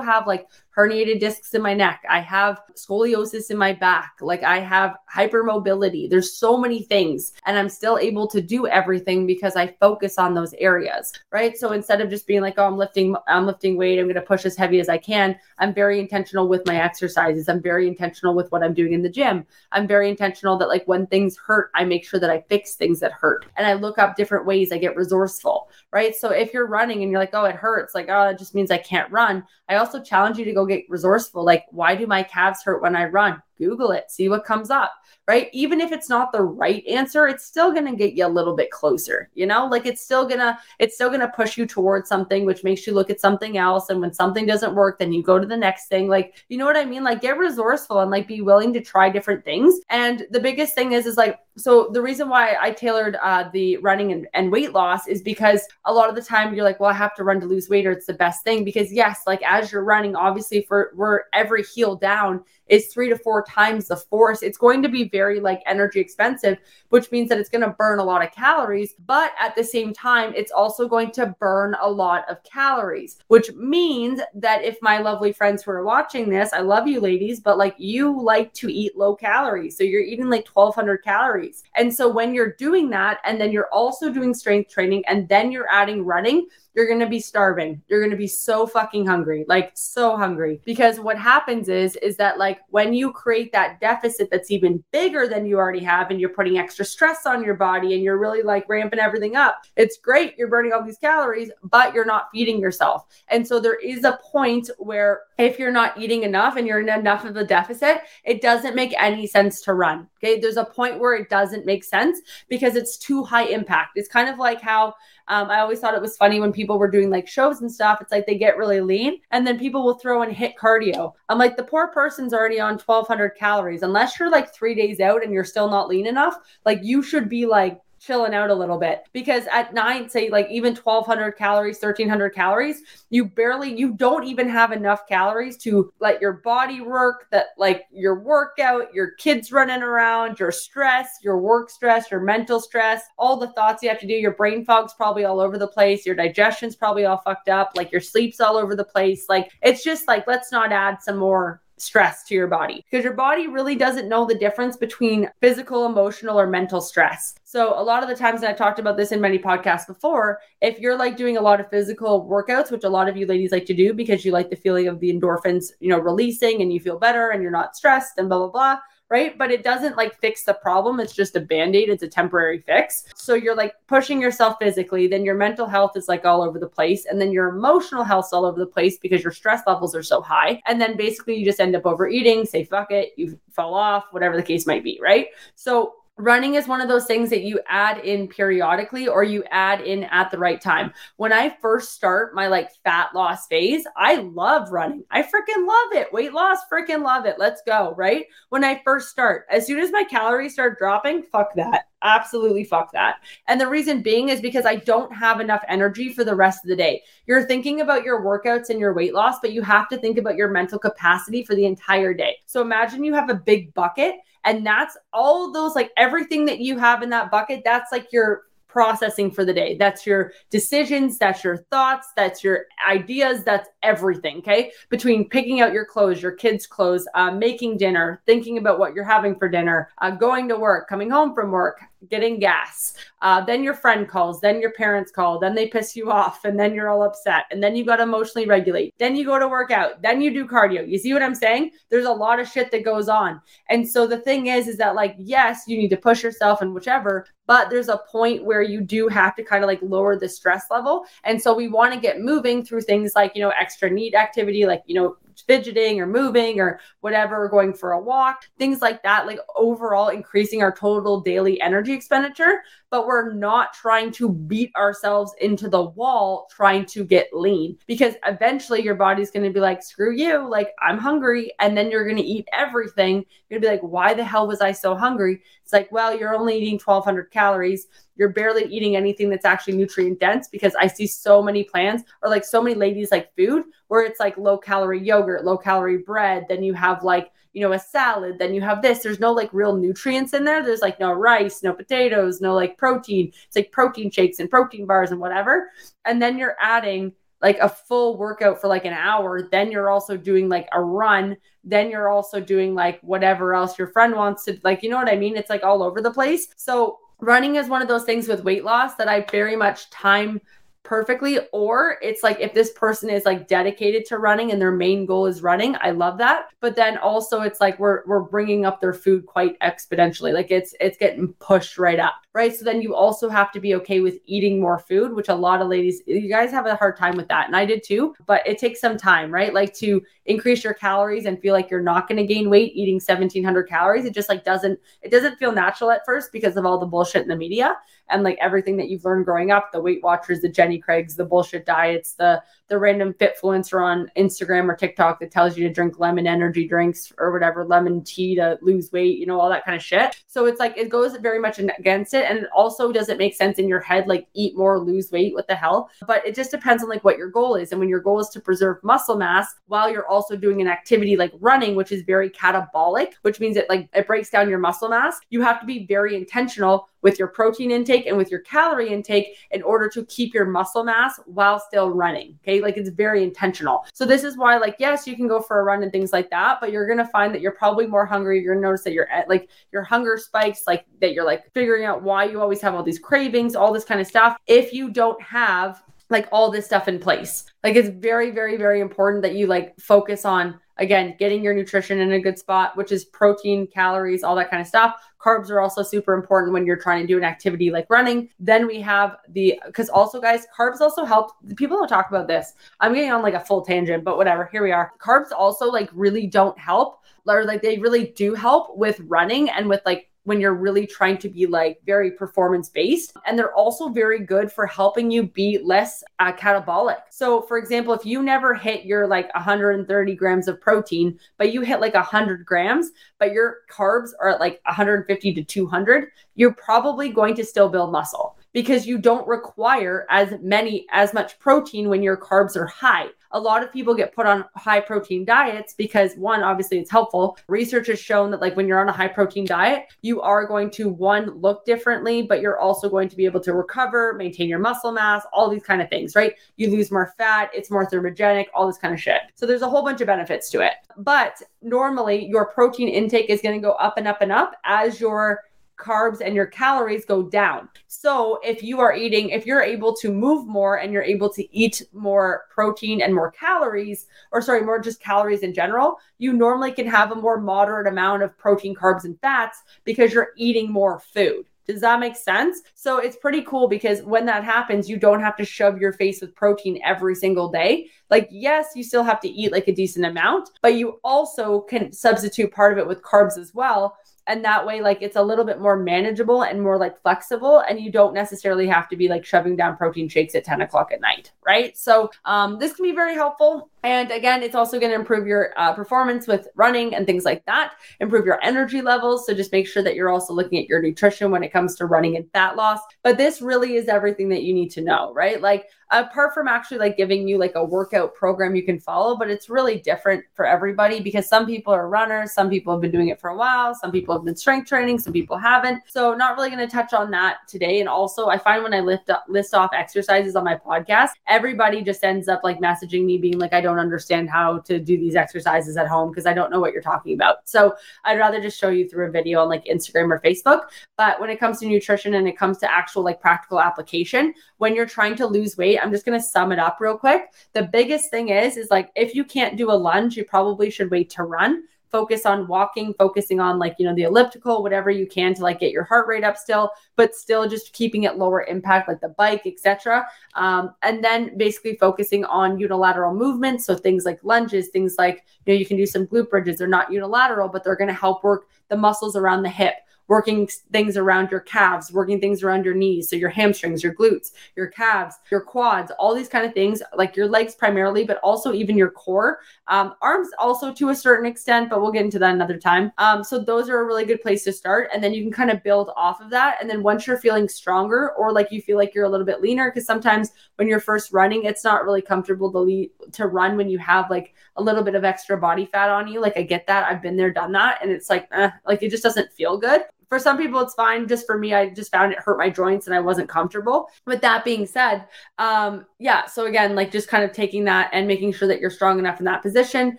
have 0.00 0.26
like 0.26 0.46
herniated 0.76 1.20
discs 1.20 1.54
in 1.54 1.62
my 1.62 1.74
neck. 1.74 2.02
I 2.08 2.20
have 2.20 2.60
scoliosis 2.74 3.50
in 3.50 3.56
my 3.56 3.72
back. 3.72 4.14
Like 4.20 4.42
I 4.42 4.58
have 4.58 4.96
hypermobility. 5.12 6.10
There's 6.10 6.36
so 6.36 6.56
many 6.56 6.82
things. 6.82 7.32
And 7.46 7.56
I'm 7.56 7.68
still 7.68 7.98
able 7.98 8.26
to 8.28 8.40
do 8.40 8.66
everything 8.66 9.26
because 9.26 9.54
I 9.54 9.76
focus 9.80 10.18
on 10.18 10.34
those 10.34 10.52
areas. 10.54 11.12
Right. 11.30 11.56
So 11.56 11.72
instead 11.72 12.00
of 12.00 12.10
just 12.10 12.26
being 12.26 12.40
like, 12.40 12.54
oh, 12.56 12.66
I'm 12.66 12.76
lifting, 12.76 13.14
I'm 13.28 13.46
lifting 13.46 13.76
weight, 13.76 13.98
I'm 13.98 14.06
going 14.06 14.16
to 14.16 14.22
push 14.22 14.44
as 14.44 14.56
heavy 14.56 14.80
as 14.80 14.88
I 14.88 14.98
can, 14.98 15.36
I'm 15.58 15.72
very 15.72 16.00
intentional 16.00 16.48
with 16.48 16.66
my 16.66 16.76
exercises. 16.76 17.48
I'm 17.48 17.62
very 17.62 17.86
intentional 17.86 18.34
with 18.34 18.50
what 18.50 18.62
I'm 18.62 18.74
doing 18.74 18.92
in 18.92 19.02
the 19.02 19.08
gym. 19.08 19.46
I'm 19.70 19.86
very 19.86 20.10
intentional 20.10 20.58
that 20.58 20.68
like 20.68 20.86
when 20.86 21.06
things 21.06 21.36
hurt, 21.36 21.70
I 21.74 21.84
make 21.84 22.04
sure 22.04 22.18
that 22.18 22.30
I 22.30 22.40
fix 22.48 22.74
things 22.74 23.02
that 23.04 23.12
hurt. 23.12 23.46
And 23.56 23.66
I 23.66 23.74
look 23.74 23.98
up 23.98 24.16
different 24.16 24.46
ways. 24.46 24.72
I 24.72 24.78
get 24.78 24.96
resourceful. 24.96 25.68
Right. 25.92 26.16
So 26.16 26.30
if 26.30 26.52
you're 26.52 26.66
running 26.66 27.02
and 27.02 27.10
you're 27.10 27.20
like, 27.20 27.34
oh, 27.34 27.44
it 27.44 27.54
hurts, 27.54 27.94
like, 27.94 28.08
oh, 28.08 28.28
it 28.28 28.38
just 28.38 28.54
means 28.54 28.70
I 28.70 28.78
can't 28.78 29.12
run. 29.12 29.44
I 29.68 29.76
also 29.76 30.02
challenge 30.02 30.38
you 30.38 30.44
to 30.46 30.52
go 30.52 30.66
get 30.66 30.84
resourceful. 30.88 31.44
Like, 31.44 31.66
why 31.70 31.94
do 31.94 32.06
my 32.06 32.22
calves 32.22 32.62
hurt 32.64 32.82
when 32.82 32.96
I 32.96 33.04
run? 33.04 33.40
Google 33.56 33.92
it, 33.92 34.10
see 34.10 34.28
what 34.28 34.44
comes 34.44 34.70
up, 34.70 34.92
right? 35.26 35.48
Even 35.52 35.80
if 35.80 35.92
it's 35.92 36.08
not 36.08 36.32
the 36.32 36.42
right 36.42 36.84
answer, 36.86 37.26
it's 37.26 37.44
still 37.44 37.72
going 37.72 37.86
to 37.86 37.96
get 37.96 38.14
you 38.14 38.26
a 38.26 38.28
little 38.28 38.54
bit 38.54 38.70
closer, 38.70 39.30
you 39.34 39.46
know? 39.46 39.66
Like 39.66 39.86
it's 39.86 40.02
still 40.02 40.26
going 40.26 40.40
to 40.40 40.58
it's 40.78 40.94
still 40.94 41.08
going 41.08 41.20
to 41.20 41.28
push 41.28 41.56
you 41.56 41.66
towards 41.66 42.08
something 42.08 42.44
which 42.44 42.64
makes 42.64 42.86
you 42.86 42.92
look 42.92 43.10
at 43.10 43.20
something 43.20 43.56
else 43.56 43.90
and 43.90 44.00
when 44.00 44.12
something 44.12 44.46
doesn't 44.46 44.74
work, 44.74 44.98
then 44.98 45.12
you 45.12 45.22
go 45.22 45.38
to 45.38 45.46
the 45.46 45.56
next 45.56 45.86
thing. 45.86 46.08
Like, 46.08 46.36
you 46.48 46.58
know 46.58 46.66
what 46.66 46.76
I 46.76 46.84
mean? 46.84 47.04
Like 47.04 47.20
get 47.20 47.38
resourceful 47.38 48.00
and 48.00 48.10
like 48.10 48.28
be 48.28 48.40
willing 48.40 48.72
to 48.74 48.80
try 48.80 49.08
different 49.08 49.44
things. 49.44 49.80
And 49.90 50.26
the 50.30 50.40
biggest 50.40 50.74
thing 50.74 50.92
is 50.92 51.06
is 51.06 51.16
like 51.16 51.38
so 51.56 51.88
the 51.92 52.02
reason 52.02 52.28
why 52.28 52.56
I 52.60 52.72
tailored 52.72 53.16
uh, 53.22 53.48
the 53.52 53.76
running 53.78 54.10
and, 54.12 54.26
and 54.34 54.50
weight 54.50 54.72
loss 54.72 55.06
is 55.06 55.22
because 55.22 55.66
a 55.84 55.92
lot 55.92 56.08
of 56.08 56.16
the 56.16 56.22
time 56.22 56.52
you're 56.54 56.64
like, 56.64 56.80
well, 56.80 56.90
I 56.90 56.94
have 56.94 57.14
to 57.14 57.24
run 57.24 57.40
to 57.40 57.46
lose 57.46 57.68
weight 57.68 57.86
or 57.86 57.92
it's 57.92 58.06
the 58.06 58.14
best 58.14 58.42
thing 58.42 58.64
because 58.64 58.92
yes, 58.92 59.22
like 59.26 59.42
as 59.42 59.70
you're 59.70 59.84
running, 59.84 60.16
obviously 60.16 60.62
for 60.62 60.92
where 60.96 61.26
every 61.32 61.62
heel 61.62 61.94
down 61.94 62.42
is 62.66 62.88
three 62.88 63.08
to 63.08 63.16
four 63.16 63.43
times 63.46 63.88
the 63.88 63.96
force. 63.96 64.42
It's 64.42 64.58
going 64.58 64.82
to 64.82 64.88
be 64.88 65.08
very 65.08 65.40
like 65.40 65.62
energy 65.66 66.00
expensive, 66.00 66.58
which 66.88 67.10
means 67.10 67.28
that 67.28 67.38
it's 67.38 67.48
going 67.48 67.64
to 67.64 67.74
burn 67.78 67.98
a 67.98 68.04
lot 68.04 68.24
of 68.24 68.32
calories. 68.32 68.94
But 69.06 69.32
at 69.38 69.54
the 69.54 69.64
same 69.64 69.92
time, 69.92 70.32
it's 70.34 70.52
also 70.52 70.88
going 70.88 71.10
to 71.12 71.34
burn 71.38 71.76
a 71.80 71.88
lot 71.88 72.28
of 72.30 72.42
calories, 72.44 73.18
which 73.28 73.52
means 73.52 74.20
that 74.34 74.62
if 74.62 74.78
my 74.82 74.98
lovely 74.98 75.32
friends 75.32 75.62
who 75.62 75.70
are 75.70 75.84
watching 75.84 76.28
this, 76.28 76.52
I 76.52 76.60
love 76.60 76.86
you 76.86 77.00
ladies, 77.00 77.40
but 77.40 77.58
like 77.58 77.74
you 77.78 78.20
like 78.20 78.52
to 78.54 78.72
eat 78.72 78.96
low 78.96 79.14
calories. 79.14 79.76
So 79.76 79.84
you're 79.84 80.02
eating 80.02 80.28
like 80.28 80.46
1200 80.48 80.98
calories. 81.04 81.62
And 81.74 81.92
so 81.92 82.08
when 82.08 82.34
you're 82.34 82.52
doing 82.52 82.90
that, 82.90 83.18
and 83.24 83.40
then 83.40 83.52
you're 83.52 83.68
also 83.72 84.12
doing 84.12 84.34
strength 84.34 84.70
training, 84.70 85.04
and 85.06 85.28
then 85.28 85.52
you're 85.52 85.70
adding 85.70 86.04
running, 86.04 86.46
you're 86.74 86.86
going 86.86 87.00
to 87.00 87.06
be 87.06 87.20
starving. 87.20 87.80
You're 87.88 88.00
going 88.00 88.10
to 88.10 88.16
be 88.16 88.26
so 88.26 88.66
fucking 88.66 89.06
hungry, 89.06 89.44
like 89.48 89.70
so 89.74 90.16
hungry. 90.16 90.60
Because 90.64 91.00
what 91.00 91.18
happens 91.18 91.68
is, 91.68 91.96
is 91.96 92.16
that 92.16 92.38
like 92.38 92.60
when 92.70 92.92
you 92.92 93.12
create 93.12 93.52
that 93.52 93.80
deficit 93.80 94.28
that's 94.30 94.50
even 94.50 94.82
bigger 94.92 95.28
than 95.28 95.46
you 95.46 95.56
already 95.56 95.84
have 95.84 96.10
and 96.10 96.20
you're 96.20 96.30
putting 96.30 96.58
extra 96.58 96.84
stress 96.84 97.26
on 97.26 97.44
your 97.44 97.54
body 97.54 97.94
and 97.94 98.02
you're 98.02 98.18
really 98.18 98.42
like 98.42 98.68
ramping 98.68 98.98
everything 98.98 99.36
up, 99.36 99.62
it's 99.76 99.98
great. 99.98 100.36
You're 100.36 100.48
burning 100.48 100.72
all 100.72 100.84
these 100.84 100.98
calories, 100.98 101.50
but 101.62 101.94
you're 101.94 102.04
not 102.04 102.28
feeding 102.32 102.60
yourself. 102.60 103.06
And 103.28 103.46
so 103.46 103.60
there 103.60 103.78
is 103.78 104.04
a 104.04 104.18
point 104.30 104.70
where 104.78 105.22
if 105.38 105.58
you're 105.58 105.70
not 105.70 105.98
eating 105.98 106.24
enough 106.24 106.56
and 106.56 106.66
you're 106.66 106.80
in 106.80 106.88
enough 106.88 107.24
of 107.24 107.36
a 107.36 107.44
deficit, 107.44 108.02
it 108.24 108.42
doesn't 108.42 108.74
make 108.74 108.94
any 108.98 109.26
sense 109.26 109.60
to 109.62 109.74
run. 109.74 110.08
Okay. 110.24 110.40
There's 110.40 110.56
a 110.56 110.64
point 110.64 110.98
where 110.98 111.14
it 111.14 111.28
doesn't 111.28 111.66
make 111.66 111.84
sense 111.84 112.20
because 112.48 112.76
it's 112.76 112.96
too 112.96 113.22
high 113.24 113.44
impact. 113.44 113.92
It's 113.96 114.08
kind 114.08 114.28
of 114.28 114.38
like 114.38 114.60
how 114.60 114.94
um, 115.28 115.50
I 115.50 115.60
always 115.60 115.80
thought 115.80 115.94
it 115.94 116.00
was 116.00 116.16
funny 116.16 116.40
when 116.40 116.52
people 116.52 116.78
were 116.78 116.90
doing 116.90 117.10
like 117.10 117.28
shows 117.28 117.60
and 117.60 117.70
stuff. 117.70 117.98
It's 118.00 118.10
like 118.10 118.26
they 118.26 118.38
get 118.38 118.56
really 118.56 118.80
lean 118.80 119.20
and 119.30 119.46
then 119.46 119.58
people 119.58 119.84
will 119.84 119.98
throw 119.98 120.22
in 120.22 120.30
HIIT 120.30 120.54
cardio. 120.60 121.12
I'm 121.28 121.38
like, 121.38 121.56
the 121.56 121.64
poor 121.64 121.88
person's 121.88 122.32
already 122.32 122.58
on 122.58 122.78
1200 122.78 123.30
calories. 123.30 123.82
Unless 123.82 124.18
you're 124.18 124.30
like 124.30 124.54
three 124.54 124.74
days 124.74 125.00
out 125.00 125.22
and 125.22 125.32
you're 125.32 125.44
still 125.44 125.68
not 125.68 125.88
lean 125.88 126.06
enough, 126.06 126.36
like 126.64 126.80
you 126.82 127.02
should 127.02 127.28
be 127.28 127.44
like 127.44 127.80
chilling 128.04 128.34
out 128.34 128.50
a 128.50 128.54
little 128.54 128.78
bit 128.78 129.04
because 129.12 129.46
at 129.50 129.72
nine 129.72 130.08
say 130.08 130.28
like 130.28 130.48
even 130.50 130.74
1200 130.74 131.32
calories 131.32 131.76
1300 131.76 132.30
calories 132.30 132.82
you 133.10 133.24
barely 133.24 133.74
you 133.74 133.94
don't 133.94 134.24
even 134.24 134.48
have 134.48 134.72
enough 134.72 135.06
calories 135.08 135.56
to 135.56 135.92
let 136.00 136.20
your 136.20 136.34
body 136.34 136.80
work 136.80 137.26
that 137.30 137.46
like 137.56 137.84
your 137.90 138.20
workout 138.20 138.92
your 138.92 139.12
kids 139.12 139.52
running 139.52 139.82
around 139.82 140.38
your 140.38 140.52
stress 140.52 141.18
your 141.22 141.38
work 141.38 141.70
stress 141.70 142.10
your 142.10 142.20
mental 142.20 142.60
stress 142.60 143.02
all 143.18 143.36
the 143.36 143.48
thoughts 143.52 143.82
you 143.82 143.88
have 143.88 144.00
to 144.00 144.06
do. 144.06 144.14
Your 144.14 144.32
brain 144.32 144.64
fog's 144.64 144.94
probably 144.94 145.24
all 145.24 145.40
over 145.40 145.58
the 145.58 145.66
place. 145.66 146.04
Your 146.04 146.14
digestion's 146.14 146.76
probably 146.76 147.04
all 147.04 147.18
fucked 147.18 147.48
up. 147.48 147.72
Like 147.74 147.92
your 147.92 148.00
sleep's 148.00 148.40
all 148.40 148.56
over 148.56 148.76
the 148.76 148.84
place. 148.84 149.26
Like 149.28 149.50
it's 149.62 149.82
just 149.82 150.06
like 150.08 150.26
let's 150.26 150.52
not 150.52 150.72
add 150.72 151.02
some 151.02 151.16
more 151.16 151.62
stress 151.78 152.24
to 152.24 152.34
your 152.34 152.46
body 152.46 152.84
because 152.90 153.04
your 153.04 153.14
body 153.14 153.48
really 153.48 153.74
doesn't 153.74 154.08
know 154.08 154.24
the 154.24 154.34
difference 154.34 154.76
between 154.76 155.30
physical, 155.40 155.86
emotional, 155.86 156.38
or 156.38 156.46
mental 156.46 156.80
stress. 156.80 157.34
So, 157.44 157.78
a 157.78 157.82
lot 157.82 158.02
of 158.02 158.08
the 158.08 158.16
times, 158.16 158.42
and 158.42 158.48
I 158.48 158.52
talked 158.52 158.78
about 158.78 158.96
this 158.96 159.12
in 159.12 159.20
many 159.20 159.38
podcasts 159.38 159.86
before, 159.86 160.38
if 160.60 160.78
you're 160.78 160.96
like 160.96 161.16
doing 161.16 161.36
a 161.36 161.42
lot 161.42 161.60
of 161.60 161.70
physical 161.70 162.28
workouts, 162.28 162.70
which 162.70 162.84
a 162.84 162.88
lot 162.88 163.08
of 163.08 163.16
you 163.16 163.26
ladies 163.26 163.52
like 163.52 163.66
to 163.66 163.74
do 163.74 163.92
because 163.92 164.24
you 164.24 164.32
like 164.32 164.50
the 164.50 164.56
feeling 164.56 164.88
of 164.88 165.00
the 165.00 165.12
endorphins, 165.12 165.66
you 165.80 165.88
know, 165.88 165.98
releasing 165.98 166.62
and 166.62 166.72
you 166.72 166.80
feel 166.80 166.98
better 166.98 167.30
and 167.30 167.42
you're 167.42 167.52
not 167.52 167.76
stressed 167.76 168.18
and 168.18 168.28
blah, 168.28 168.38
blah, 168.38 168.50
blah 168.50 168.78
right? 169.14 169.38
But 169.38 169.52
it 169.52 169.62
doesn't 169.62 169.96
like 169.96 170.20
fix 170.20 170.42
the 170.42 170.54
problem. 170.54 170.98
It's 170.98 171.12
just 171.14 171.36
a 171.36 171.40
band 171.40 171.76
aid, 171.76 171.88
it's 171.88 172.02
a 172.02 172.08
temporary 172.08 172.58
fix. 172.58 173.04
So 173.14 173.34
you're 173.34 173.54
like 173.54 173.74
pushing 173.86 174.20
yourself 174.20 174.56
physically, 174.60 175.06
then 175.06 175.24
your 175.24 175.36
mental 175.36 175.68
health 175.68 175.96
is 175.96 176.08
like 176.08 176.24
all 176.24 176.42
over 176.42 176.58
the 176.58 176.66
place, 176.68 177.06
and 177.06 177.20
then 177.20 177.30
your 177.30 177.50
emotional 177.50 178.02
health's 178.02 178.32
all 178.32 178.44
over 178.44 178.58
the 178.58 178.66
place 178.66 178.98
because 178.98 179.22
your 179.22 179.30
stress 179.30 179.62
levels 179.68 179.94
are 179.94 180.02
so 180.02 180.20
high. 180.20 180.60
And 180.66 180.80
then 180.80 180.96
basically 180.96 181.36
you 181.36 181.44
just 181.44 181.60
end 181.60 181.76
up 181.76 181.86
overeating, 181.86 182.44
say 182.44 182.64
fuck 182.64 182.90
it, 182.90 183.12
you 183.16 183.38
fall 183.52 183.74
off, 183.74 184.06
whatever 184.10 184.36
the 184.36 184.42
case 184.42 184.66
might 184.66 184.82
be, 184.82 184.98
right? 185.00 185.28
So 185.54 185.94
running 186.16 186.54
is 186.54 186.68
one 186.68 186.80
of 186.80 186.88
those 186.88 187.06
things 187.06 187.28
that 187.30 187.42
you 187.42 187.60
add 187.66 187.98
in 187.98 188.28
periodically 188.28 189.08
or 189.08 189.24
you 189.24 189.42
add 189.50 189.80
in 189.80 190.04
at 190.04 190.30
the 190.30 190.38
right 190.38 190.60
time. 190.60 190.92
When 191.16 191.32
I 191.32 191.56
first 191.60 191.92
start 191.92 192.34
my 192.34 192.46
like 192.46 192.70
fat 192.84 193.14
loss 193.14 193.46
phase, 193.48 193.84
I 193.96 194.16
love 194.16 194.70
running. 194.70 195.04
I 195.10 195.22
freaking 195.22 195.66
love 195.66 195.92
it. 195.92 196.12
Weight 196.12 196.32
loss, 196.32 196.58
freaking 196.72 197.02
love 197.02 197.26
it. 197.26 197.36
Let's 197.38 197.62
go, 197.66 197.94
right? 197.96 198.26
When 198.50 198.62
I 198.62 198.80
first 198.84 199.08
start, 199.08 199.46
as 199.50 199.66
soon 199.66 199.80
as 199.80 199.90
my 199.90 200.04
calories 200.04 200.52
start 200.52 200.78
dropping, 200.78 201.24
fuck 201.24 201.52
that. 201.56 201.88
Absolutely 202.02 202.64
fuck 202.64 202.92
that. 202.92 203.16
And 203.48 203.60
the 203.60 203.66
reason 203.66 204.02
being 204.02 204.28
is 204.28 204.40
because 204.40 204.66
I 204.66 204.76
don't 204.76 205.12
have 205.12 205.40
enough 205.40 205.64
energy 205.68 206.12
for 206.12 206.22
the 206.22 206.34
rest 206.34 206.64
of 206.64 206.68
the 206.68 206.76
day. 206.76 207.02
You're 207.26 207.46
thinking 207.46 207.80
about 207.80 208.04
your 208.04 208.22
workouts 208.22 208.68
and 208.68 208.78
your 208.78 208.92
weight 208.92 209.14
loss, 209.14 209.40
but 209.40 209.52
you 209.52 209.62
have 209.62 209.88
to 209.88 209.96
think 209.96 210.18
about 210.18 210.36
your 210.36 210.48
mental 210.48 210.78
capacity 210.78 211.42
for 211.42 211.54
the 211.54 211.64
entire 211.64 212.12
day. 212.12 212.36
So 212.44 212.60
imagine 212.60 213.04
you 213.04 213.14
have 213.14 213.30
a 213.30 213.34
big 213.34 213.72
bucket 213.74 214.16
and 214.44 214.64
that's 214.66 214.96
all 215.12 215.52
those 215.52 215.74
like 215.74 215.90
everything 215.96 216.44
that 216.46 216.60
you 216.60 216.78
have 216.78 217.02
in 217.02 217.10
that 217.10 217.30
bucket 217.30 217.62
that's 217.64 217.92
like 217.92 218.12
your 218.12 218.44
processing 218.74 219.30
for 219.30 219.44
the 219.44 219.54
day. 219.54 219.76
That's 219.78 220.04
your 220.04 220.32
decisions, 220.50 221.16
that's 221.16 221.44
your 221.44 221.58
thoughts, 221.70 222.08
that's 222.16 222.42
your 222.42 222.64
ideas, 222.90 223.44
that's 223.44 223.68
everything. 223.84 224.38
Okay. 224.38 224.72
Between 224.88 225.28
picking 225.28 225.60
out 225.60 225.72
your 225.72 225.86
clothes, 225.86 226.20
your 226.20 226.32
kids' 226.32 226.66
clothes, 226.66 227.06
uh, 227.14 227.30
making 227.30 227.76
dinner, 227.76 228.20
thinking 228.26 228.58
about 228.58 228.80
what 228.80 228.92
you're 228.92 229.04
having 229.04 229.36
for 229.36 229.48
dinner, 229.48 229.90
uh, 229.98 230.10
going 230.10 230.48
to 230.48 230.56
work, 230.56 230.88
coming 230.88 231.08
home 231.08 231.36
from 231.36 231.52
work, 231.52 231.82
getting 232.08 232.38
gas. 232.38 232.94
Uh, 233.22 233.44
then 233.44 233.62
your 233.62 233.74
friend 233.74 234.08
calls, 234.08 234.40
then 234.40 234.60
your 234.60 234.72
parents 234.72 235.10
call, 235.10 235.38
then 235.38 235.54
they 235.54 235.68
piss 235.68 235.96
you 235.96 236.10
off, 236.20 236.44
and 236.44 236.58
then 236.58 236.74
you're 236.74 236.88
all 236.88 237.02
upset. 237.02 237.44
And 237.50 237.62
then 237.62 237.76
you 237.76 237.84
got 237.84 237.96
to 237.96 238.02
emotionally 238.02 238.46
regulate. 238.46 238.94
Then 238.98 239.16
you 239.16 239.24
go 239.24 239.38
to 239.38 239.48
work 239.48 239.70
out, 239.70 240.02
then 240.02 240.20
you 240.20 240.32
do 240.32 240.46
cardio. 240.46 240.88
You 240.88 240.98
see 240.98 241.12
what 241.12 241.22
I'm 241.22 241.34
saying? 241.34 241.70
There's 241.90 242.06
a 242.06 242.12
lot 242.12 242.40
of 242.40 242.48
shit 242.48 242.70
that 242.70 242.84
goes 242.84 243.08
on. 243.08 243.40
And 243.68 243.88
so 243.88 244.06
the 244.06 244.18
thing 244.18 244.46
is, 244.46 244.68
is 244.68 244.76
that 244.78 244.94
like, 244.94 245.14
yes, 245.18 245.64
you 245.66 245.76
need 245.76 245.88
to 245.88 245.96
push 245.96 246.22
yourself 246.22 246.62
and 246.62 246.74
whichever, 246.74 247.26
but 247.46 247.70
there's 247.70 247.88
a 247.88 248.00
point 248.10 248.44
where 248.44 248.62
you 248.62 248.80
do 248.80 249.08
have 249.08 249.34
to 249.36 249.44
kind 249.44 249.62
of 249.62 249.68
like 249.68 249.80
lower 249.82 250.18
the 250.18 250.28
stress 250.28 250.66
level. 250.70 251.04
And 251.24 251.40
so 251.40 251.54
we 251.54 251.68
want 251.68 251.92
to 251.94 252.00
get 252.00 252.20
moving 252.20 252.64
through 252.64 252.82
things 252.82 253.12
like, 253.14 253.32
you 253.34 253.42
know, 253.42 253.52
extra 253.58 253.90
NEAT 253.90 254.14
activity, 254.14 254.66
like, 254.66 254.82
you 254.86 254.94
know, 254.94 255.16
fidgeting 255.42 256.00
or 256.00 256.06
moving 256.06 256.60
or 256.60 256.80
whatever, 257.00 257.48
going 257.48 257.74
for 257.74 257.92
a 257.92 258.00
walk, 258.00 258.46
things 258.58 258.80
like 258.80 259.02
that, 259.02 259.26
like 259.26 259.38
overall 259.56 260.08
increasing 260.08 260.62
our 260.62 260.74
total 260.74 261.20
daily 261.20 261.60
energy 261.60 261.92
expenditure. 261.92 262.62
But 262.90 263.06
we're 263.06 263.32
not 263.32 263.72
trying 263.72 264.12
to 264.12 264.28
beat 264.28 264.70
ourselves 264.76 265.34
into 265.40 265.68
the 265.68 265.82
wall 265.82 266.46
trying 266.50 266.86
to 266.86 267.04
get 267.04 267.28
lean 267.32 267.76
because 267.86 268.14
eventually 268.24 268.82
your 268.82 268.94
body's 268.94 269.32
going 269.32 269.44
to 269.44 269.52
be 269.52 269.60
like, 269.60 269.82
screw 269.82 270.14
you, 270.14 270.48
like 270.48 270.68
I'm 270.80 270.98
hungry. 270.98 271.52
And 271.58 271.76
then 271.76 271.90
you're 271.90 272.04
going 272.04 272.16
to 272.16 272.22
eat 272.22 272.46
everything. 272.52 273.24
You're 273.48 273.58
going 273.58 273.62
to 273.62 273.66
be 273.68 273.72
like, 273.72 273.92
why 273.92 274.14
the 274.14 274.24
hell 274.24 274.46
was 274.46 274.60
I 274.60 274.72
so 274.72 274.94
hungry? 274.94 275.42
It's 275.62 275.72
like, 275.72 275.90
well, 275.90 276.16
you're 276.16 276.34
only 276.34 276.56
eating 276.56 276.78
1200 276.78 277.30
calories 277.30 277.88
you're 278.16 278.30
barely 278.30 278.64
eating 278.64 278.96
anything 278.96 279.28
that's 279.28 279.44
actually 279.44 279.76
nutrient 279.76 280.20
dense 280.20 280.48
because 280.48 280.74
I 280.76 280.86
see 280.86 281.06
so 281.06 281.42
many 281.42 281.64
plans 281.64 282.02
or 282.22 282.30
like 282.30 282.44
so 282.44 282.62
many 282.62 282.74
ladies 282.74 283.10
like 283.10 283.34
food 283.36 283.64
where 283.88 284.04
it's 284.04 284.20
like 284.20 284.36
low 284.36 284.56
calorie 284.56 285.02
yogurt, 285.02 285.44
low 285.44 285.58
calorie 285.58 285.98
bread, 285.98 286.46
then 286.48 286.62
you 286.62 286.74
have 286.74 287.02
like, 287.02 287.30
you 287.52 287.60
know, 287.60 287.72
a 287.72 287.78
salad, 287.78 288.38
then 288.38 288.52
you 288.52 288.60
have 288.60 288.82
this. 288.82 289.00
There's 289.00 289.20
no 289.20 289.32
like 289.32 289.52
real 289.52 289.76
nutrients 289.76 290.34
in 290.34 290.44
there. 290.44 290.64
There's 290.64 290.82
like 290.82 290.98
no 290.98 291.12
rice, 291.12 291.62
no 291.62 291.72
potatoes, 291.72 292.40
no 292.40 292.54
like 292.54 292.76
protein. 292.76 293.32
It's 293.46 293.56
like 293.56 293.72
protein 293.72 294.10
shakes 294.10 294.40
and 294.40 294.50
protein 294.50 294.86
bars 294.86 295.12
and 295.12 295.20
whatever. 295.20 295.70
And 296.04 296.20
then 296.20 296.38
you're 296.38 296.56
adding 296.60 297.12
like 297.42 297.58
a 297.58 297.68
full 297.68 298.16
workout 298.16 298.60
for 298.60 298.68
like 298.68 298.84
an 298.84 298.92
hour. 298.92 299.42
Then 299.42 299.70
you're 299.70 299.90
also 299.90 300.16
doing 300.16 300.48
like 300.48 300.68
a 300.72 300.80
run. 300.80 301.36
Then 301.62 301.90
you're 301.90 302.08
also 302.08 302.40
doing 302.40 302.74
like 302.74 303.00
whatever 303.02 303.54
else 303.54 303.78
your 303.78 303.88
friend 303.88 304.14
wants 304.14 304.44
to, 304.46 304.58
like, 304.64 304.82
you 304.82 304.90
know 304.90 304.96
what 304.96 305.08
I 305.08 305.16
mean? 305.16 305.36
It's 305.36 305.50
like 305.50 305.62
all 305.62 305.82
over 305.82 306.00
the 306.00 306.10
place. 306.10 306.48
So 306.56 306.98
running 307.24 307.56
is 307.56 307.68
one 307.68 307.82
of 307.82 307.88
those 307.88 308.04
things 308.04 308.28
with 308.28 308.44
weight 308.44 308.64
loss 308.64 308.94
that 308.96 309.08
I 309.08 309.26
very 309.30 309.56
much 309.56 309.90
time 309.90 310.40
perfectly 310.82 311.40
or 311.52 311.96
it's 312.02 312.22
like 312.22 312.38
if 312.40 312.52
this 312.52 312.70
person 312.72 313.08
is 313.08 313.24
like 313.24 313.48
dedicated 313.48 314.04
to 314.04 314.18
running 314.18 314.52
and 314.52 314.60
their 314.60 314.70
main 314.70 315.06
goal 315.06 315.24
is 315.24 315.42
running 315.42 315.74
i 315.80 315.90
love 315.90 316.18
that. 316.18 316.48
But 316.60 316.76
then 316.76 316.98
also 316.98 317.40
it's 317.40 317.60
like 317.60 317.78
we're 317.78 318.02
we're 318.06 318.20
bringing 318.20 318.66
up 318.66 318.80
their 318.80 318.92
food 318.92 319.26
quite 319.26 319.58
exponentially. 319.60 320.32
Like 320.32 320.50
it's 320.50 320.74
it's 320.80 320.98
getting 320.98 321.32
pushed 321.34 321.78
right 321.78 321.98
up 321.98 322.23
right? 322.34 322.54
So 322.54 322.64
then 322.64 322.82
you 322.82 322.94
also 322.94 323.28
have 323.28 323.52
to 323.52 323.60
be 323.60 323.74
okay 323.76 324.00
with 324.00 324.18
eating 324.26 324.60
more 324.60 324.78
food 324.78 325.14
which 325.14 325.28
a 325.28 325.34
lot 325.34 325.62
of 325.62 325.68
ladies 325.68 326.02
you 326.06 326.28
guys 326.28 326.50
have 326.50 326.66
a 326.66 326.74
hard 326.74 326.96
time 326.96 327.16
with 327.16 327.28
that 327.28 327.46
and 327.46 327.56
i 327.56 327.64
did 327.64 327.82
too 327.82 328.14
but 328.26 328.46
it 328.46 328.58
takes 328.58 328.80
some 328.80 328.96
time 328.96 329.32
right? 329.32 329.54
Like 329.54 329.74
to 329.74 330.02
increase 330.26 330.64
your 330.64 330.74
calories 330.74 331.26
and 331.26 331.40
feel 331.40 331.52
like 331.52 331.70
you're 331.70 331.82
not 331.82 332.08
going 332.08 332.16
to 332.16 332.26
gain 332.26 332.50
weight 332.50 332.72
eating 332.74 332.96
1700 332.96 333.64
calories 333.64 334.04
it 334.04 334.14
just 334.14 334.28
like 334.28 334.44
doesn't 334.44 334.78
it 335.02 335.10
doesn't 335.10 335.36
feel 335.36 335.52
natural 335.52 335.90
at 335.90 336.04
first 336.04 336.32
because 336.32 336.56
of 336.56 336.64
all 336.64 336.78
the 336.78 336.86
bullshit 336.86 337.22
in 337.22 337.28
the 337.28 337.36
media 337.36 337.76
and 338.08 338.22
like 338.22 338.38
everything 338.40 338.76
that 338.76 338.88
you've 338.88 339.04
learned 339.04 339.24
growing 339.24 339.50
up 339.50 339.70
the 339.72 339.80
weight 339.80 340.02
watchers 340.02 340.40
the 340.40 340.48
jenny 340.48 340.78
craigs 340.78 341.14
the 341.14 341.24
bullshit 341.24 341.66
diets 341.66 342.14
the 342.14 342.42
the 342.68 342.78
random 342.78 343.12
fitfluencer 343.14 343.84
on 343.84 344.10
instagram 344.16 344.66
or 344.68 344.74
tiktok 344.74 345.20
that 345.20 345.30
tells 345.30 345.56
you 345.58 345.68
to 345.68 345.72
drink 345.72 345.98
lemon 345.98 346.26
energy 346.26 346.66
drinks 346.66 347.12
or 347.18 347.30
whatever 347.30 347.64
lemon 347.64 348.02
tea 348.02 348.34
to 348.34 348.58
lose 348.62 348.90
weight 348.92 349.18
you 349.18 349.26
know 349.26 349.38
all 349.40 349.50
that 349.50 349.64
kind 349.64 349.76
of 349.76 349.82
shit. 349.82 350.22
So 350.26 350.46
it's 350.46 350.58
like 350.58 350.76
it 350.76 350.88
goes 350.88 351.14
very 351.16 351.38
much 351.38 351.58
against 351.58 352.14
it 352.14 352.23
and 352.24 352.40
it 352.40 352.48
also 352.54 352.92
doesn't 352.92 353.18
make 353.18 353.34
sense 353.34 353.58
in 353.58 353.68
your 353.68 353.80
head 353.80 354.06
like 354.06 354.26
eat 354.34 354.56
more 354.56 354.78
lose 354.78 355.10
weight? 355.10 355.34
What 355.34 355.48
the 355.48 355.54
hell? 355.54 355.90
But 356.06 356.26
it 356.26 356.34
just 356.34 356.50
depends 356.50 356.82
on 356.82 356.88
like 356.88 357.04
what 357.04 357.18
your 357.18 357.30
goal 357.30 357.54
is. 357.54 357.72
And 357.72 357.80
when 357.80 357.88
your 357.88 358.00
goal 358.00 358.20
is 358.20 358.28
to 358.30 358.40
preserve 358.40 358.82
muscle 358.82 359.16
mass 359.16 359.54
while 359.66 359.90
you're 359.90 360.08
also 360.08 360.36
doing 360.36 360.60
an 360.60 360.68
activity 360.68 361.16
like 361.16 361.32
running 361.40 361.74
which 361.74 361.92
is 361.92 362.02
very 362.02 362.30
catabolic 362.30 363.12
which 363.22 363.40
means 363.40 363.56
it 363.56 363.68
like 363.68 363.88
it 363.94 364.06
breaks 364.06 364.30
down 364.30 364.48
your 364.48 364.58
muscle 364.58 364.88
mass 364.88 365.18
you 365.30 365.42
have 365.42 365.60
to 365.60 365.66
be 365.66 365.86
very 365.86 366.16
intentional 366.16 366.88
with 367.04 367.18
your 367.18 367.28
protein 367.28 367.70
intake 367.70 368.06
and 368.06 368.16
with 368.16 368.30
your 368.30 368.40
calorie 368.40 368.92
intake 368.92 369.36
in 369.52 369.62
order 369.62 369.88
to 369.90 370.04
keep 370.06 370.34
your 370.34 370.46
muscle 370.46 370.82
mass 370.82 371.20
while 371.26 371.60
still 371.60 371.90
running. 371.90 372.36
Okay. 372.42 372.60
Like 372.60 372.76
it's 372.76 372.88
very 372.88 373.22
intentional. 373.22 373.84
So 373.92 374.04
this 374.04 374.24
is 374.24 374.36
why, 374.36 374.56
like, 374.56 374.76
yes, 374.80 375.06
you 375.06 375.14
can 375.14 375.28
go 375.28 375.40
for 375.40 375.60
a 375.60 375.62
run 375.62 375.82
and 375.82 375.92
things 375.92 376.12
like 376.12 376.30
that, 376.30 376.58
but 376.60 376.72
you're 376.72 376.86
going 376.86 376.98
to 376.98 377.06
find 377.06 377.32
that 377.34 377.42
you're 377.42 377.52
probably 377.52 377.86
more 377.86 378.06
hungry. 378.06 378.40
You're 378.40 378.54
going 378.54 378.62
to 378.62 378.68
notice 378.68 378.82
that 378.84 378.94
you're 378.94 379.10
at 379.10 379.28
like 379.28 379.50
your 379.70 379.82
hunger 379.82 380.16
spikes, 380.16 380.62
like 380.66 380.86
that 381.00 381.12
you're 381.12 381.26
like 381.26 381.52
figuring 381.52 381.84
out 381.84 382.02
why 382.02 382.24
you 382.24 382.40
always 382.40 382.62
have 382.62 382.74
all 382.74 382.82
these 382.82 382.98
cravings, 382.98 383.54
all 383.54 383.72
this 383.72 383.84
kind 383.84 384.00
of 384.00 384.06
stuff. 384.06 384.38
If 384.46 384.72
you 384.72 384.90
don't 384.90 385.20
have 385.22 385.82
like 386.10 386.28
all 386.32 386.50
this 386.50 386.66
stuff 386.66 386.88
in 386.88 386.98
place. 386.98 387.44
Like 387.62 387.76
it's 387.76 387.88
very, 387.88 388.30
very, 388.30 388.56
very 388.56 388.80
important 388.80 389.22
that 389.22 389.34
you 389.34 389.46
like 389.46 389.74
focus 389.80 390.24
on 390.24 390.60
again 390.78 391.14
getting 391.18 391.42
your 391.42 391.54
nutrition 391.54 392.00
in 392.00 392.12
a 392.12 392.20
good 392.20 392.38
spot, 392.38 392.76
which 392.76 392.92
is 392.92 393.04
protein, 393.04 393.66
calories, 393.66 394.22
all 394.22 394.34
that 394.36 394.50
kind 394.50 394.60
of 394.60 394.66
stuff. 394.66 394.94
Carbs 395.18 395.50
are 395.50 395.60
also 395.60 395.82
super 395.82 396.14
important 396.14 396.52
when 396.52 396.66
you're 396.66 396.76
trying 396.76 397.00
to 397.00 397.06
do 397.06 397.16
an 397.16 397.24
activity 397.24 397.70
like 397.70 397.86
running. 397.88 398.28
Then 398.38 398.66
we 398.66 398.80
have 398.80 399.16
the 399.30 399.60
because 399.66 399.88
also 399.88 400.20
guys, 400.20 400.46
carbs 400.56 400.80
also 400.80 401.04
help. 401.04 401.32
People 401.56 401.78
don't 401.78 401.88
talk 401.88 402.08
about 402.08 402.28
this. 402.28 402.54
I'm 402.80 402.94
getting 402.94 403.12
on 403.12 403.22
like 403.22 403.34
a 403.34 403.40
full 403.40 403.62
tangent, 403.62 404.04
but 404.04 404.16
whatever. 404.16 404.48
Here 404.50 404.62
we 404.62 404.72
are. 404.72 404.92
Carbs 405.00 405.32
also 405.36 405.70
like 405.70 405.88
really 405.92 406.26
don't 406.26 406.58
help 406.58 407.00
or 407.26 407.44
like 407.44 407.62
they 407.62 407.78
really 407.78 408.08
do 408.08 408.34
help 408.34 408.76
with 408.76 409.00
running 409.00 409.48
and 409.50 409.68
with 409.68 409.80
like 409.86 410.10
when 410.24 410.40
you're 410.40 410.54
really 410.54 410.86
trying 410.86 411.18
to 411.18 411.28
be 411.28 411.46
like 411.46 411.80
very 411.86 412.10
performance 412.10 412.68
based. 412.68 413.14
And 413.26 413.38
they're 413.38 413.54
also 413.54 413.88
very 413.88 414.18
good 414.18 414.50
for 414.50 414.66
helping 414.66 415.10
you 415.10 415.24
be 415.24 415.58
less 415.62 416.02
uh, 416.18 416.32
catabolic. 416.32 416.98
So, 417.10 417.42
for 417.42 417.58
example, 417.58 417.94
if 417.94 418.04
you 418.04 418.22
never 418.22 418.54
hit 418.54 418.84
your 418.84 419.06
like 419.06 419.32
130 419.34 420.14
grams 420.14 420.48
of 420.48 420.60
protein, 420.60 421.18
but 421.38 421.52
you 421.52 421.60
hit 421.60 421.80
like 421.80 421.94
100 421.94 422.44
grams, 422.44 422.90
but 423.18 423.32
your 423.32 423.58
carbs 423.70 424.10
are 424.20 424.30
at 424.30 424.40
like 424.40 424.60
150 424.64 425.34
to 425.34 425.44
200, 425.44 426.08
you're 426.34 426.54
probably 426.54 427.10
going 427.10 427.34
to 427.36 427.44
still 427.44 427.68
build 427.68 427.92
muscle 427.92 428.36
because 428.52 428.86
you 428.86 428.98
don't 428.98 429.26
require 429.28 430.06
as 430.10 430.34
many 430.40 430.86
as 430.92 431.12
much 431.12 431.38
protein 431.38 431.88
when 431.88 432.02
your 432.02 432.16
carbs 432.16 432.56
are 432.56 432.66
high. 432.66 433.08
A 433.34 433.40
lot 433.40 433.62
of 433.62 433.72
people 433.72 433.94
get 433.94 434.14
put 434.14 434.26
on 434.26 434.44
high 434.54 434.80
protein 434.80 435.24
diets 435.24 435.74
because 435.74 436.14
one 436.14 436.42
obviously 436.42 436.78
it's 436.78 436.90
helpful. 436.90 437.36
Research 437.48 437.88
has 437.88 437.98
shown 437.98 438.30
that 438.30 438.40
like 438.40 438.56
when 438.56 438.68
you're 438.68 438.80
on 438.80 438.88
a 438.88 438.92
high 438.92 439.08
protein 439.08 439.44
diet, 439.44 439.86
you 440.02 440.22
are 440.22 440.46
going 440.46 440.70
to 440.70 440.88
one 440.88 441.30
look 441.40 441.64
differently, 441.64 442.22
but 442.22 442.40
you're 442.40 442.58
also 442.58 442.88
going 442.88 443.08
to 443.08 443.16
be 443.16 443.24
able 443.24 443.40
to 443.40 443.52
recover, 443.52 444.14
maintain 444.14 444.48
your 444.48 444.60
muscle 444.60 444.92
mass, 444.92 445.24
all 445.32 445.50
these 445.50 445.64
kind 445.64 445.82
of 445.82 445.90
things, 445.90 446.14
right? 446.14 446.34
You 446.56 446.70
lose 446.70 446.90
more 446.90 447.12
fat, 447.18 447.50
it's 447.52 447.70
more 447.70 447.84
thermogenic, 447.84 448.46
all 448.54 448.66
this 448.66 448.78
kind 448.78 448.94
of 448.94 449.00
shit. 449.00 449.20
So 449.34 449.46
there's 449.46 449.62
a 449.62 449.68
whole 449.68 449.82
bunch 449.82 450.00
of 450.00 450.06
benefits 450.06 450.48
to 450.50 450.60
it. 450.60 450.74
But 450.96 451.42
normally 451.60 452.24
your 452.26 452.46
protein 452.46 452.88
intake 452.88 453.28
is 453.28 453.42
going 453.42 453.60
to 453.60 453.62
go 453.62 453.72
up 453.72 453.98
and 453.98 454.06
up 454.06 454.22
and 454.22 454.30
up 454.30 454.54
as 454.64 455.00
your 455.00 455.40
carbs 455.76 456.20
and 456.20 456.34
your 456.34 456.46
calories 456.46 457.04
go 457.04 457.22
down. 457.22 457.68
So 457.86 458.38
if 458.42 458.62
you 458.62 458.80
are 458.80 458.94
eating, 458.94 459.30
if 459.30 459.46
you're 459.46 459.62
able 459.62 459.94
to 459.96 460.12
move 460.12 460.46
more 460.46 460.78
and 460.78 460.92
you're 460.92 461.02
able 461.02 461.30
to 461.30 461.56
eat 461.56 461.82
more 461.92 462.44
protein 462.50 463.00
and 463.00 463.14
more 463.14 463.30
calories, 463.30 464.06
or 464.32 464.40
sorry, 464.40 464.62
more 464.62 464.78
just 464.78 465.00
calories 465.00 465.40
in 465.40 465.54
general, 465.54 465.96
you 466.18 466.32
normally 466.32 466.72
can 466.72 466.86
have 466.86 467.12
a 467.12 467.16
more 467.16 467.40
moderate 467.40 467.86
amount 467.86 468.22
of 468.22 468.36
protein, 468.38 468.74
carbs, 468.74 469.04
and 469.04 469.18
fats 469.20 469.62
because 469.84 470.12
you're 470.12 470.32
eating 470.36 470.70
more 470.70 471.00
food. 471.00 471.46
Does 471.66 471.80
that 471.80 472.00
make 472.00 472.16
sense? 472.16 472.60
So 472.74 472.98
it's 472.98 473.16
pretty 473.16 473.42
cool 473.42 473.68
because 473.68 474.02
when 474.02 474.26
that 474.26 474.44
happens, 474.44 474.88
you 474.88 474.96
don't 474.96 475.20
have 475.20 475.36
to 475.36 475.44
shove 475.44 475.78
your 475.78 475.92
face 475.92 476.20
with 476.20 476.34
protein 476.34 476.80
every 476.84 477.14
single 477.14 477.48
day. 477.50 477.88
Like, 478.10 478.28
yes, 478.30 478.72
you 478.74 478.82
still 478.82 479.02
have 479.02 479.20
to 479.20 479.28
eat 479.28 479.52
like 479.52 479.68
a 479.68 479.74
decent 479.74 480.04
amount, 480.04 480.50
but 480.62 480.74
you 480.74 481.00
also 481.02 481.60
can 481.62 481.92
substitute 481.92 482.52
part 482.52 482.72
of 482.72 482.78
it 482.78 482.86
with 482.86 483.02
carbs 483.02 483.38
as 483.38 483.54
well 483.54 483.96
and 484.26 484.44
that 484.44 484.64
way 484.64 484.80
like 484.80 485.02
it's 485.02 485.16
a 485.16 485.22
little 485.22 485.44
bit 485.44 485.60
more 485.60 485.76
manageable 485.76 486.42
and 486.42 486.60
more 486.60 486.78
like 486.78 487.00
flexible 487.02 487.60
and 487.68 487.80
you 487.80 487.90
don't 487.90 488.14
necessarily 488.14 488.66
have 488.66 488.88
to 488.88 488.96
be 488.96 489.08
like 489.08 489.24
shoving 489.24 489.56
down 489.56 489.76
protein 489.76 490.08
shakes 490.08 490.34
at 490.34 490.44
10 490.44 490.62
o'clock 490.62 490.90
at 490.92 491.00
night 491.00 491.32
right 491.46 491.76
so 491.76 492.10
um, 492.24 492.58
this 492.58 492.74
can 492.74 492.84
be 492.84 492.92
very 492.92 493.14
helpful 493.14 493.70
and 493.84 494.10
again 494.10 494.42
it's 494.42 494.54
also 494.54 494.80
going 494.80 494.90
to 494.90 494.96
improve 494.96 495.26
your 495.26 495.52
uh, 495.56 495.72
performance 495.72 496.26
with 496.26 496.48
running 496.56 496.94
and 496.94 497.06
things 497.06 497.24
like 497.24 497.44
that 497.46 497.74
improve 498.00 498.26
your 498.26 498.42
energy 498.42 498.82
levels. 498.82 499.26
So 499.26 499.34
just 499.34 499.52
make 499.52 499.66
sure 499.66 499.82
that 499.82 499.94
you're 499.94 500.10
also 500.10 500.32
looking 500.32 500.58
at 500.58 500.68
your 500.68 500.82
nutrition 500.82 501.30
when 501.30 501.42
it 501.42 501.52
comes 501.52 501.76
to 501.76 501.86
running 501.86 502.16
and 502.16 502.30
fat 502.32 502.56
loss. 502.56 502.80
But 503.02 503.18
this 503.18 503.40
really 503.40 503.76
is 503.76 503.88
everything 503.88 504.28
that 504.30 504.42
you 504.42 504.54
need 504.54 504.70
to 504.72 504.80
know 504.80 505.12
right? 505.14 505.40
Like 505.40 505.66
apart 505.94 506.34
from 506.34 506.48
actually 506.48 506.78
like 506.78 506.96
giving 506.96 507.28
you 507.28 507.38
like 507.38 507.52
a 507.54 507.64
workout 507.64 508.14
program 508.14 508.56
you 508.56 508.64
can 508.64 508.80
follow, 508.80 509.16
but 509.16 509.30
it's 509.30 509.48
really 509.48 509.78
different 509.78 510.24
for 510.34 510.44
everybody 510.44 511.00
because 511.00 511.28
some 511.28 511.46
people 511.46 511.72
are 511.72 511.88
runners, 511.88 512.32
some 512.32 512.50
people 512.50 512.72
have 512.72 512.80
been 512.80 512.90
doing 512.90 513.08
it 513.08 513.20
for 513.20 513.30
a 513.30 513.36
while, 513.36 513.74
some 513.74 513.92
people 513.92 514.14
have 514.14 514.24
been 514.24 514.34
strength 514.34 514.68
training, 514.68 514.98
some 514.98 515.12
people 515.12 515.38
haven't. 515.38 515.82
So 515.86 516.14
not 516.14 516.36
really 516.36 516.50
going 516.50 516.66
to 516.66 516.72
touch 516.72 516.92
on 516.92 517.10
that 517.12 517.46
today. 517.46 517.78
And 517.78 517.88
also, 517.88 518.26
I 518.26 518.38
find 518.38 518.64
when 518.64 518.74
I 518.74 518.80
lift 518.80 519.08
up, 519.08 519.24
list 519.28 519.54
off 519.54 519.70
exercises 519.72 520.34
on 520.34 520.44
my 520.44 520.56
podcast, 520.56 521.10
everybody 521.28 521.80
just 521.80 522.02
ends 522.02 522.26
up 522.26 522.40
like 522.42 522.58
messaging 522.58 523.04
me 523.04 523.16
being 523.16 523.38
like, 523.38 523.52
I 523.52 523.60
don't 523.60 523.78
understand 523.78 524.28
how 524.28 524.58
to 524.60 524.80
do 524.80 524.98
these 524.98 525.14
exercises 525.14 525.76
at 525.76 525.86
home 525.86 526.10
because 526.10 526.26
I 526.26 526.34
don't 526.34 526.50
know 526.50 526.58
what 526.58 526.72
you're 526.72 526.82
talking 526.82 527.14
about. 527.14 527.48
So 527.48 527.74
I'd 528.04 528.18
rather 528.18 528.40
just 528.40 528.58
show 528.58 528.70
you 528.70 528.88
through 528.88 529.06
a 529.06 529.10
video 529.10 529.42
on 529.42 529.48
like 529.48 529.64
Instagram 529.66 530.10
or 530.10 530.20
Facebook. 530.20 530.62
But 530.96 531.20
when 531.20 531.30
it 531.30 531.38
comes 531.38 531.60
to 531.60 531.66
nutrition 531.66 532.14
and 532.14 532.26
it 532.26 532.36
comes 532.36 532.58
to 532.58 532.72
actual 532.72 533.04
like 533.04 533.20
practical 533.20 533.60
application, 533.60 534.34
when 534.58 534.74
you're 534.74 534.86
trying 534.86 535.14
to 535.16 535.26
lose 535.26 535.56
weight, 535.56 535.78
I'm 535.84 535.92
just 535.92 536.06
going 536.06 536.18
to 536.18 536.24
sum 536.24 536.50
it 536.52 536.58
up 536.58 536.78
real 536.80 536.96
quick. 536.96 537.32
The 537.52 537.64
biggest 537.64 538.10
thing 538.10 538.30
is, 538.30 538.56
is 538.56 538.70
like 538.70 538.90
if 538.96 539.14
you 539.14 539.24
can't 539.24 539.56
do 539.56 539.70
a 539.70 539.72
lunge, 539.72 540.16
you 540.16 540.24
probably 540.24 540.70
should 540.70 540.90
wait 540.90 541.10
to 541.10 541.24
run 541.24 541.64
focus 541.94 542.26
on 542.26 542.48
walking, 542.48 542.92
focusing 542.94 543.38
on 543.38 543.56
like, 543.56 543.76
you 543.78 543.86
know, 543.86 543.94
the 543.94 544.02
elliptical, 544.02 544.64
whatever 544.64 544.90
you 544.90 545.06
can 545.06 545.32
to 545.32 545.42
like 545.42 545.60
get 545.60 545.70
your 545.70 545.84
heart 545.84 546.08
rate 546.08 546.24
up 546.24 546.36
still, 546.36 546.72
but 546.96 547.14
still 547.14 547.48
just 547.48 547.72
keeping 547.72 548.02
it 548.02 548.18
lower 548.18 548.42
impact, 548.46 548.88
like 548.88 549.00
the 549.00 549.10
bike, 549.10 549.42
etc. 549.46 550.04
Um, 550.34 550.74
and 550.82 551.04
then 551.04 551.38
basically 551.38 551.76
focusing 551.76 552.24
on 552.24 552.58
unilateral 552.58 553.14
movements. 553.14 553.64
So 553.64 553.76
things 553.76 554.04
like 554.04 554.18
lunges, 554.24 554.70
things 554.70 554.96
like, 554.98 555.24
you 555.46 555.54
know, 555.54 555.56
you 555.56 555.64
can 555.64 555.76
do 555.76 555.86
some 555.86 556.08
glute 556.08 556.30
bridges. 556.30 556.58
They're 556.58 556.66
not 556.66 556.90
unilateral, 556.90 557.48
but 557.48 557.62
they're 557.62 557.76
going 557.76 557.86
to 557.86 557.94
help 557.94 558.24
work 558.24 558.48
the 558.70 558.76
muscles 558.76 559.14
around 559.14 559.44
the 559.44 559.48
hip 559.48 559.74
working 560.08 560.48
things 560.72 560.96
around 560.96 561.30
your 561.30 561.40
calves, 561.40 561.92
working 561.92 562.20
things 562.20 562.42
around 562.42 562.64
your 562.64 562.74
knees. 562.74 563.08
So 563.08 563.16
your 563.16 563.30
hamstrings, 563.30 563.82
your 563.82 563.94
glutes, 563.94 564.32
your 564.56 564.68
calves, 564.68 565.16
your 565.30 565.40
quads, 565.40 565.92
all 565.98 566.14
these 566.14 566.28
kind 566.28 566.46
of 566.46 566.52
things, 566.52 566.82
like 566.94 567.16
your 567.16 567.28
legs 567.28 567.54
primarily, 567.54 568.04
but 568.04 568.18
also 568.18 568.52
even 568.52 568.76
your 568.76 568.90
core. 568.90 569.40
Um, 569.68 569.94
arms 570.02 570.28
also 570.38 570.72
to 570.74 570.90
a 570.90 570.94
certain 570.94 571.26
extent, 571.26 571.70
but 571.70 571.80
we'll 571.80 571.92
get 571.92 572.04
into 572.04 572.18
that 572.18 572.34
another 572.34 572.58
time. 572.58 572.92
Um, 572.98 573.24
so 573.24 573.38
those 573.38 573.68
are 573.68 573.80
a 573.80 573.84
really 573.84 574.04
good 574.04 574.20
place 574.20 574.44
to 574.44 574.52
start. 574.52 574.90
And 574.92 575.02
then 575.02 575.14
you 575.14 575.22
can 575.22 575.32
kind 575.32 575.50
of 575.50 575.62
build 575.62 575.90
off 575.96 576.20
of 576.20 576.30
that. 576.30 576.58
And 576.60 576.68
then 576.68 576.82
once 576.82 577.06
you're 577.06 577.18
feeling 577.18 577.48
stronger 577.48 578.12
or 578.12 578.32
like 578.32 578.52
you 578.52 578.60
feel 578.60 578.76
like 578.76 578.94
you're 578.94 579.04
a 579.04 579.08
little 579.08 579.26
bit 579.26 579.40
leaner, 579.40 579.70
because 579.70 579.86
sometimes 579.86 580.32
when 580.56 580.68
you're 580.68 580.80
first 580.80 581.12
running, 581.12 581.44
it's 581.44 581.64
not 581.64 581.84
really 581.84 582.02
comfortable 582.02 582.52
to 582.52 582.64
to 583.12 583.26
run 583.26 583.56
when 583.56 583.68
you 583.68 583.78
have 583.78 584.10
like 584.10 584.34
a 584.56 584.62
little 584.62 584.82
bit 584.82 584.94
of 584.94 585.04
extra 585.04 585.36
body 585.36 585.66
fat 585.66 585.90
on 585.90 586.08
you. 586.08 586.20
Like 586.20 586.36
I 586.36 586.42
get 586.42 586.66
that. 586.66 586.84
I've 586.84 587.02
been 587.02 587.16
there, 587.16 587.32
done 587.32 587.52
that. 587.52 587.78
And 587.82 587.90
it's 587.90 588.10
like, 588.10 588.28
eh, 588.32 588.50
like 588.66 588.82
it 588.82 588.90
just 588.90 589.02
doesn't 589.02 589.32
feel 589.32 589.58
good 589.58 589.82
for 590.08 590.18
some 590.18 590.36
people 590.36 590.60
it's 590.60 590.74
fine. 590.74 591.08
Just 591.08 591.26
for 591.26 591.38
me 591.38 591.54
i 591.54 591.68
just 591.68 591.90
found 591.90 592.12
it 592.12 592.18
hurt 592.18 592.38
my 592.38 592.50
joints 592.50 592.86
and 592.86 592.94
i 592.94 593.00
wasn't 593.00 593.28
comfortable. 593.28 593.88
With 594.06 594.20
that 594.22 594.44
being 594.44 594.66
said 594.66 595.06
um 595.38 595.86
yeah 595.98 596.26
so 596.26 596.46
again 596.46 596.74
like 596.74 596.90
just 596.90 597.08
kind 597.08 597.24
of 597.24 597.32
taking 597.32 597.64
that 597.64 597.90
and 597.92 598.06
making 598.06 598.32
sure 598.32 598.48
that 598.48 598.60
you're 598.60 598.70
strong 598.70 598.98
enough 598.98 599.18
in 599.18 599.24
that 599.24 599.42
position 599.42 599.98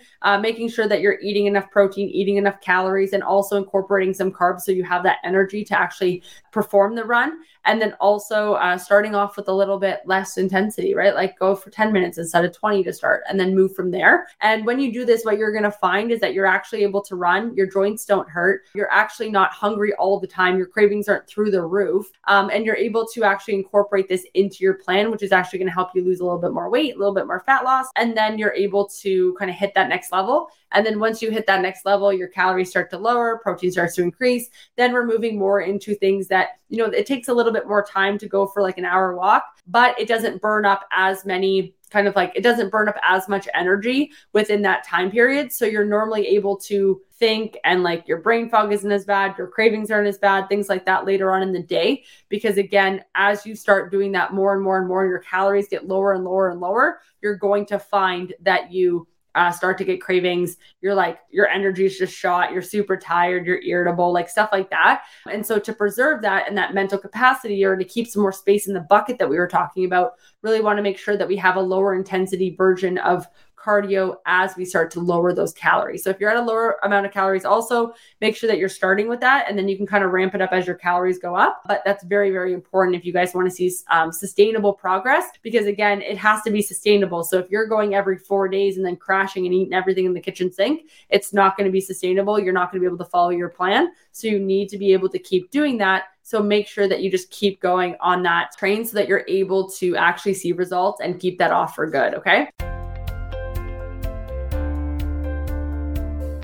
uh, 0.22 0.38
making 0.38 0.70
sure 0.70 0.88
that 0.88 1.02
you're 1.02 1.20
eating 1.22 1.46
enough 1.46 1.70
protein 1.72 2.10
eating 2.10 2.38
enough 2.38 2.60
calories 2.62 3.14
and 3.14 3.24
also 3.24 3.58
incorporating 3.58 4.14
some 4.14 4.32
carbs 4.32 4.62
so 4.62 4.72
you 4.72 4.84
have 4.84 5.04
that 5.04 5.18
energy 5.24 5.64
to 5.64 5.78
actually 5.78 6.24
perform 6.52 6.96
the 6.96 7.04
run 7.04 7.40
and 7.66 7.82
then 7.82 7.94
also 8.00 8.54
uh, 8.54 8.78
starting 8.78 9.16
off 9.16 9.38
with 9.38 9.48
a 9.48 9.54
little 9.54 9.80
bit 9.80 10.02
less 10.06 10.38
intensity 10.38 10.94
right 10.94 11.16
like 11.16 11.38
go 11.40 11.56
for 11.56 11.70
10 11.70 11.92
minutes 11.92 12.18
instead 12.18 12.46
of 12.46 12.54
20 12.54 12.84
to 12.84 12.94
start 12.94 13.24
and 13.30 13.40
then 13.40 13.56
move 13.56 13.76
from 13.76 13.92
there 13.92 14.28
and 14.42 14.66
when 14.66 14.80
you 14.80 14.92
do 14.92 15.06
this 15.06 15.24
what 15.24 15.38
you're 15.38 15.52
going 15.52 15.64
to 15.64 15.72
find 15.72 16.12
is 16.12 16.20
that 16.20 16.34
you're 16.34 16.46
actually 16.46 16.84
able 16.84 17.02
to 17.02 17.16
run 17.16 17.54
your 17.56 17.68
joints 17.68 18.06
don't 18.06 18.30
hurt 18.30 18.62
you're 18.74 18.92
actually 18.92 19.30
not 19.30 19.52
hungry 19.52 19.94
all 19.94 20.20
the 20.20 20.28
time. 20.28 20.58
Your 20.58 20.68
cravings 20.68 21.08
aren't 21.08 21.28
through 21.28 21.52
the 21.52 21.64
roof. 21.64 22.12
Um, 22.28 22.50
and 22.52 22.66
you're 22.66 22.76
able 22.76 23.08
to 23.08 23.24
actually 23.24 23.56
incorporate 23.56 24.08
this 24.08 24.26
into 24.34 24.58
your 24.64 24.76
plan, 24.76 25.12
which 25.12 25.24
is 25.24 25.32
actually 25.32 25.60
going 25.60 25.68
to 25.68 25.74
help 25.74 25.90
you 25.96 26.04
lose 26.04 26.20
a 26.20 26.24
little 26.24 26.40
bit 26.40 26.54
more 26.54 26.70
weight, 26.70 26.96
a 26.96 26.98
little 26.98 27.14
bit 27.14 27.28
more 27.28 27.44
fat 27.46 27.64
loss. 27.64 27.88
And 27.96 28.16
then 28.16 28.38
you're 28.38 28.54
able 28.54 28.88
to 29.02 29.36
kind 29.40 29.50
of 29.50 29.58
hit 29.58 29.74
that 29.76 29.90
next 29.90 30.12
level. 30.12 30.50
And 30.72 30.86
then 30.86 31.00
once 31.00 31.22
you 31.22 31.32
hit 31.32 31.48
that 31.48 31.62
next 31.62 31.86
level, 31.86 32.12
your 32.12 32.28
calories 32.28 32.70
start 32.70 32.90
to 32.90 32.98
lower, 32.98 33.40
protein 33.40 33.72
starts 33.72 33.96
to 33.96 34.04
increase. 34.04 34.50
Then 34.76 34.92
we're 34.92 35.06
moving 35.06 35.40
more 35.40 35.62
into 35.62 35.96
things 35.96 36.28
that, 36.28 36.60
you 36.70 36.78
know, 36.78 36.86
it 36.86 37.06
takes 37.06 37.28
a 37.28 37.34
little 37.34 37.54
bit 37.56 37.68
more 37.68 37.84
time 37.84 38.18
to 38.20 38.28
go 38.28 38.48
for 38.48 38.62
like 38.62 38.78
an 38.78 38.86
hour 38.86 39.16
walk, 39.16 39.44
but 39.68 40.00
it 40.00 40.08
doesn't 40.08 40.42
burn 40.42 40.66
up 40.66 40.86
as 40.92 41.26
many 41.26 41.76
kind 41.92 42.08
of 42.08 42.16
like 42.16 42.32
it 42.36 42.42
doesn't 42.42 42.72
burn 42.72 42.90
up 42.90 42.98
as 43.04 43.30
much 43.30 43.48
energy 43.54 44.12
within 44.34 44.62
that 44.64 44.84
time 44.84 45.10
period. 45.10 45.54
So 45.54 45.66
you're 45.66 45.86
normally 45.86 46.28
able 46.28 46.58
to 46.58 47.02
think 47.18 47.58
and 47.64 47.84
like 47.84 48.08
your 48.08 48.18
brain 48.18 48.50
fog 48.50 48.74
isn't 48.74 48.92
as 48.92 49.06
bad, 49.06 49.38
your 49.38 49.48
cravings 49.48 49.90
aren't 49.92 50.08
as 50.08 50.18
bad, 50.18 50.50
things 50.50 50.68
like 50.68 50.86
that 50.86 51.06
later 51.06 51.32
on 51.32 51.42
in 51.42 51.54
the 51.54 51.64
day. 51.64 52.04
Because 52.28 52.58
again, 52.58 53.04
as 53.16 53.46
you 53.46 53.56
start 53.56 53.92
doing 53.92 54.12
that 54.14 54.34
more 54.34 54.54
and 54.54 54.64
more 54.64 54.78
and 54.78 54.88
more, 54.88 55.04
and 55.04 55.10
your 55.10 55.20
calories 55.20 55.70
get 55.70 55.88
lower 55.88 56.14
and 56.14 56.26
lower 56.26 56.50
and 56.50 56.60
lower, 56.60 57.00
you're 57.22 57.38
going 57.38 57.66
to 57.68 57.80
find 57.80 58.34
that 58.42 58.72
you 58.74 59.08
uh, 59.36 59.52
start 59.52 59.78
to 59.78 59.84
get 59.84 60.02
cravings. 60.02 60.58
You're 60.82 60.96
like, 60.96 61.20
your 61.30 61.48
energy 61.48 61.86
is 61.86 61.98
just 61.98 62.16
shot. 62.16 62.52
You're 62.52 62.62
super 62.62 62.98
tired. 62.98 63.46
You're 63.46 63.62
irritable, 63.62 64.12
like 64.12 64.30
stuff 64.30 64.50
like 64.52 64.70
that. 64.70 65.04
And 65.32 65.46
so, 65.46 65.60
to 65.60 65.74
preserve 65.74 66.22
that 66.24 66.48
and 66.48 66.58
that 66.58 66.74
mental 66.74 66.98
capacity 66.98 67.64
or 67.64 67.76
to 67.76 67.84
keep 67.84 68.08
some 68.08 68.22
more 68.22 68.32
space 68.32 68.68
in 68.68 68.74
the 68.74 68.82
bucket 68.82 69.20
that 69.20 69.30
we 69.30 69.38
were 69.38 69.48
talking 69.48 69.86
about, 69.86 70.14
really 70.42 70.62
want 70.62 70.78
to 70.78 70.84
make 70.84 70.98
sure 70.98 71.18
that 71.18 71.28
we 71.28 71.36
have 71.36 71.58
a 71.58 71.62
lower 71.62 71.96
intensity 71.96 72.56
version 72.56 72.98
of 73.00 73.28
cardio 73.66 74.18
as 74.26 74.56
we 74.56 74.66
start 74.66 74.92
to 74.92 75.00
lower 75.00 75.34
those 75.34 75.54
calories. 75.54 76.04
So 76.04 76.10
if 76.10 76.20
you're 76.20 76.30
at 76.30 76.38
a 76.38 76.42
lower 76.42 76.78
amount 76.84 77.06
of 77.06 77.12
calories, 77.12 77.46
also 77.46 77.94
make 78.22 78.36
sure 78.36 78.48
that 78.48 78.58
you're 78.58 78.70
starting 78.70 79.08
with 79.08 79.20
that, 79.22 79.50
and 79.50 79.58
then 79.58 79.68
you 79.68 79.76
can 79.78 79.88
kind 79.88 80.04
of 80.04 80.12
ramp 80.12 80.36
it 80.36 80.42
up 80.42 80.52
as 80.52 80.68
your 80.68 80.76
calories 80.76 81.18
go 81.18 81.36
up. 81.36 81.62
But 81.68 81.82
that's 81.86 82.04
very, 82.04 82.30
very 82.30 82.54
important 82.54 82.96
if 82.96 83.06
you 83.06 83.14
guys 83.14 83.34
want 83.34 83.50
to 83.50 83.56
see 83.56 83.72
um, 83.90 84.12
sustainable 84.12 84.74
progress, 84.74 85.26
because 85.42 85.66
again, 85.66 86.02
it 86.02 86.18
has 86.18 86.42
to 86.44 86.52
be 86.52 86.62
sustainable. 86.62 87.24
So 87.24 87.40
if 87.40 87.50
you're 87.50 87.68
going 87.68 87.96
every 87.96 88.18
four 88.18 88.48
days 88.48 88.78
and 88.78 88.86
then 88.86 88.96
crashing 88.96 89.46
and 89.46 89.54
eating 89.54 89.74
everything 89.74 90.06
in 90.06 90.14
the 90.14 90.22
kitchen 90.22 90.52
sink, 90.52 90.90
it's 91.10 91.34
not 91.34 91.58
going 91.58 91.66
to 91.66 91.72
be 91.72 91.82
sustainable. 91.82 92.40
You're 92.40 92.54
not 92.54 92.72
going 92.72 92.82
to 92.82 92.88
be 92.88 92.94
able 92.94 93.04
to 93.04 93.10
follow 93.10 93.30
your 93.30 93.50
plan. 93.50 93.92
So 94.12 94.28
you 94.28 94.40
need 94.40 94.70
to 94.70 94.78
be 94.78 94.94
able 94.94 95.10
to 95.10 95.20
keep 95.20 95.52
doing 95.52 95.78
that 95.80 96.04
so 96.22 96.42
make 96.42 96.68
sure 96.68 96.88
that 96.88 97.02
you 97.02 97.12
just 97.12 97.30
keep 97.30 97.62
going 97.62 97.96
on 98.00 98.24
that 98.24 98.52
train 98.58 98.84
so 98.84 98.96
that 98.98 99.08
you're 99.08 99.26
able 99.28 99.70
to 99.70 99.96
actually 99.96 100.34
see 100.34 100.54
results 100.54 101.00
and 101.00 101.20
keep 101.20 101.38
that 101.38 101.52
off 101.52 101.76
for 101.76 101.88
good. 101.88 102.16
Okay. 102.16 102.50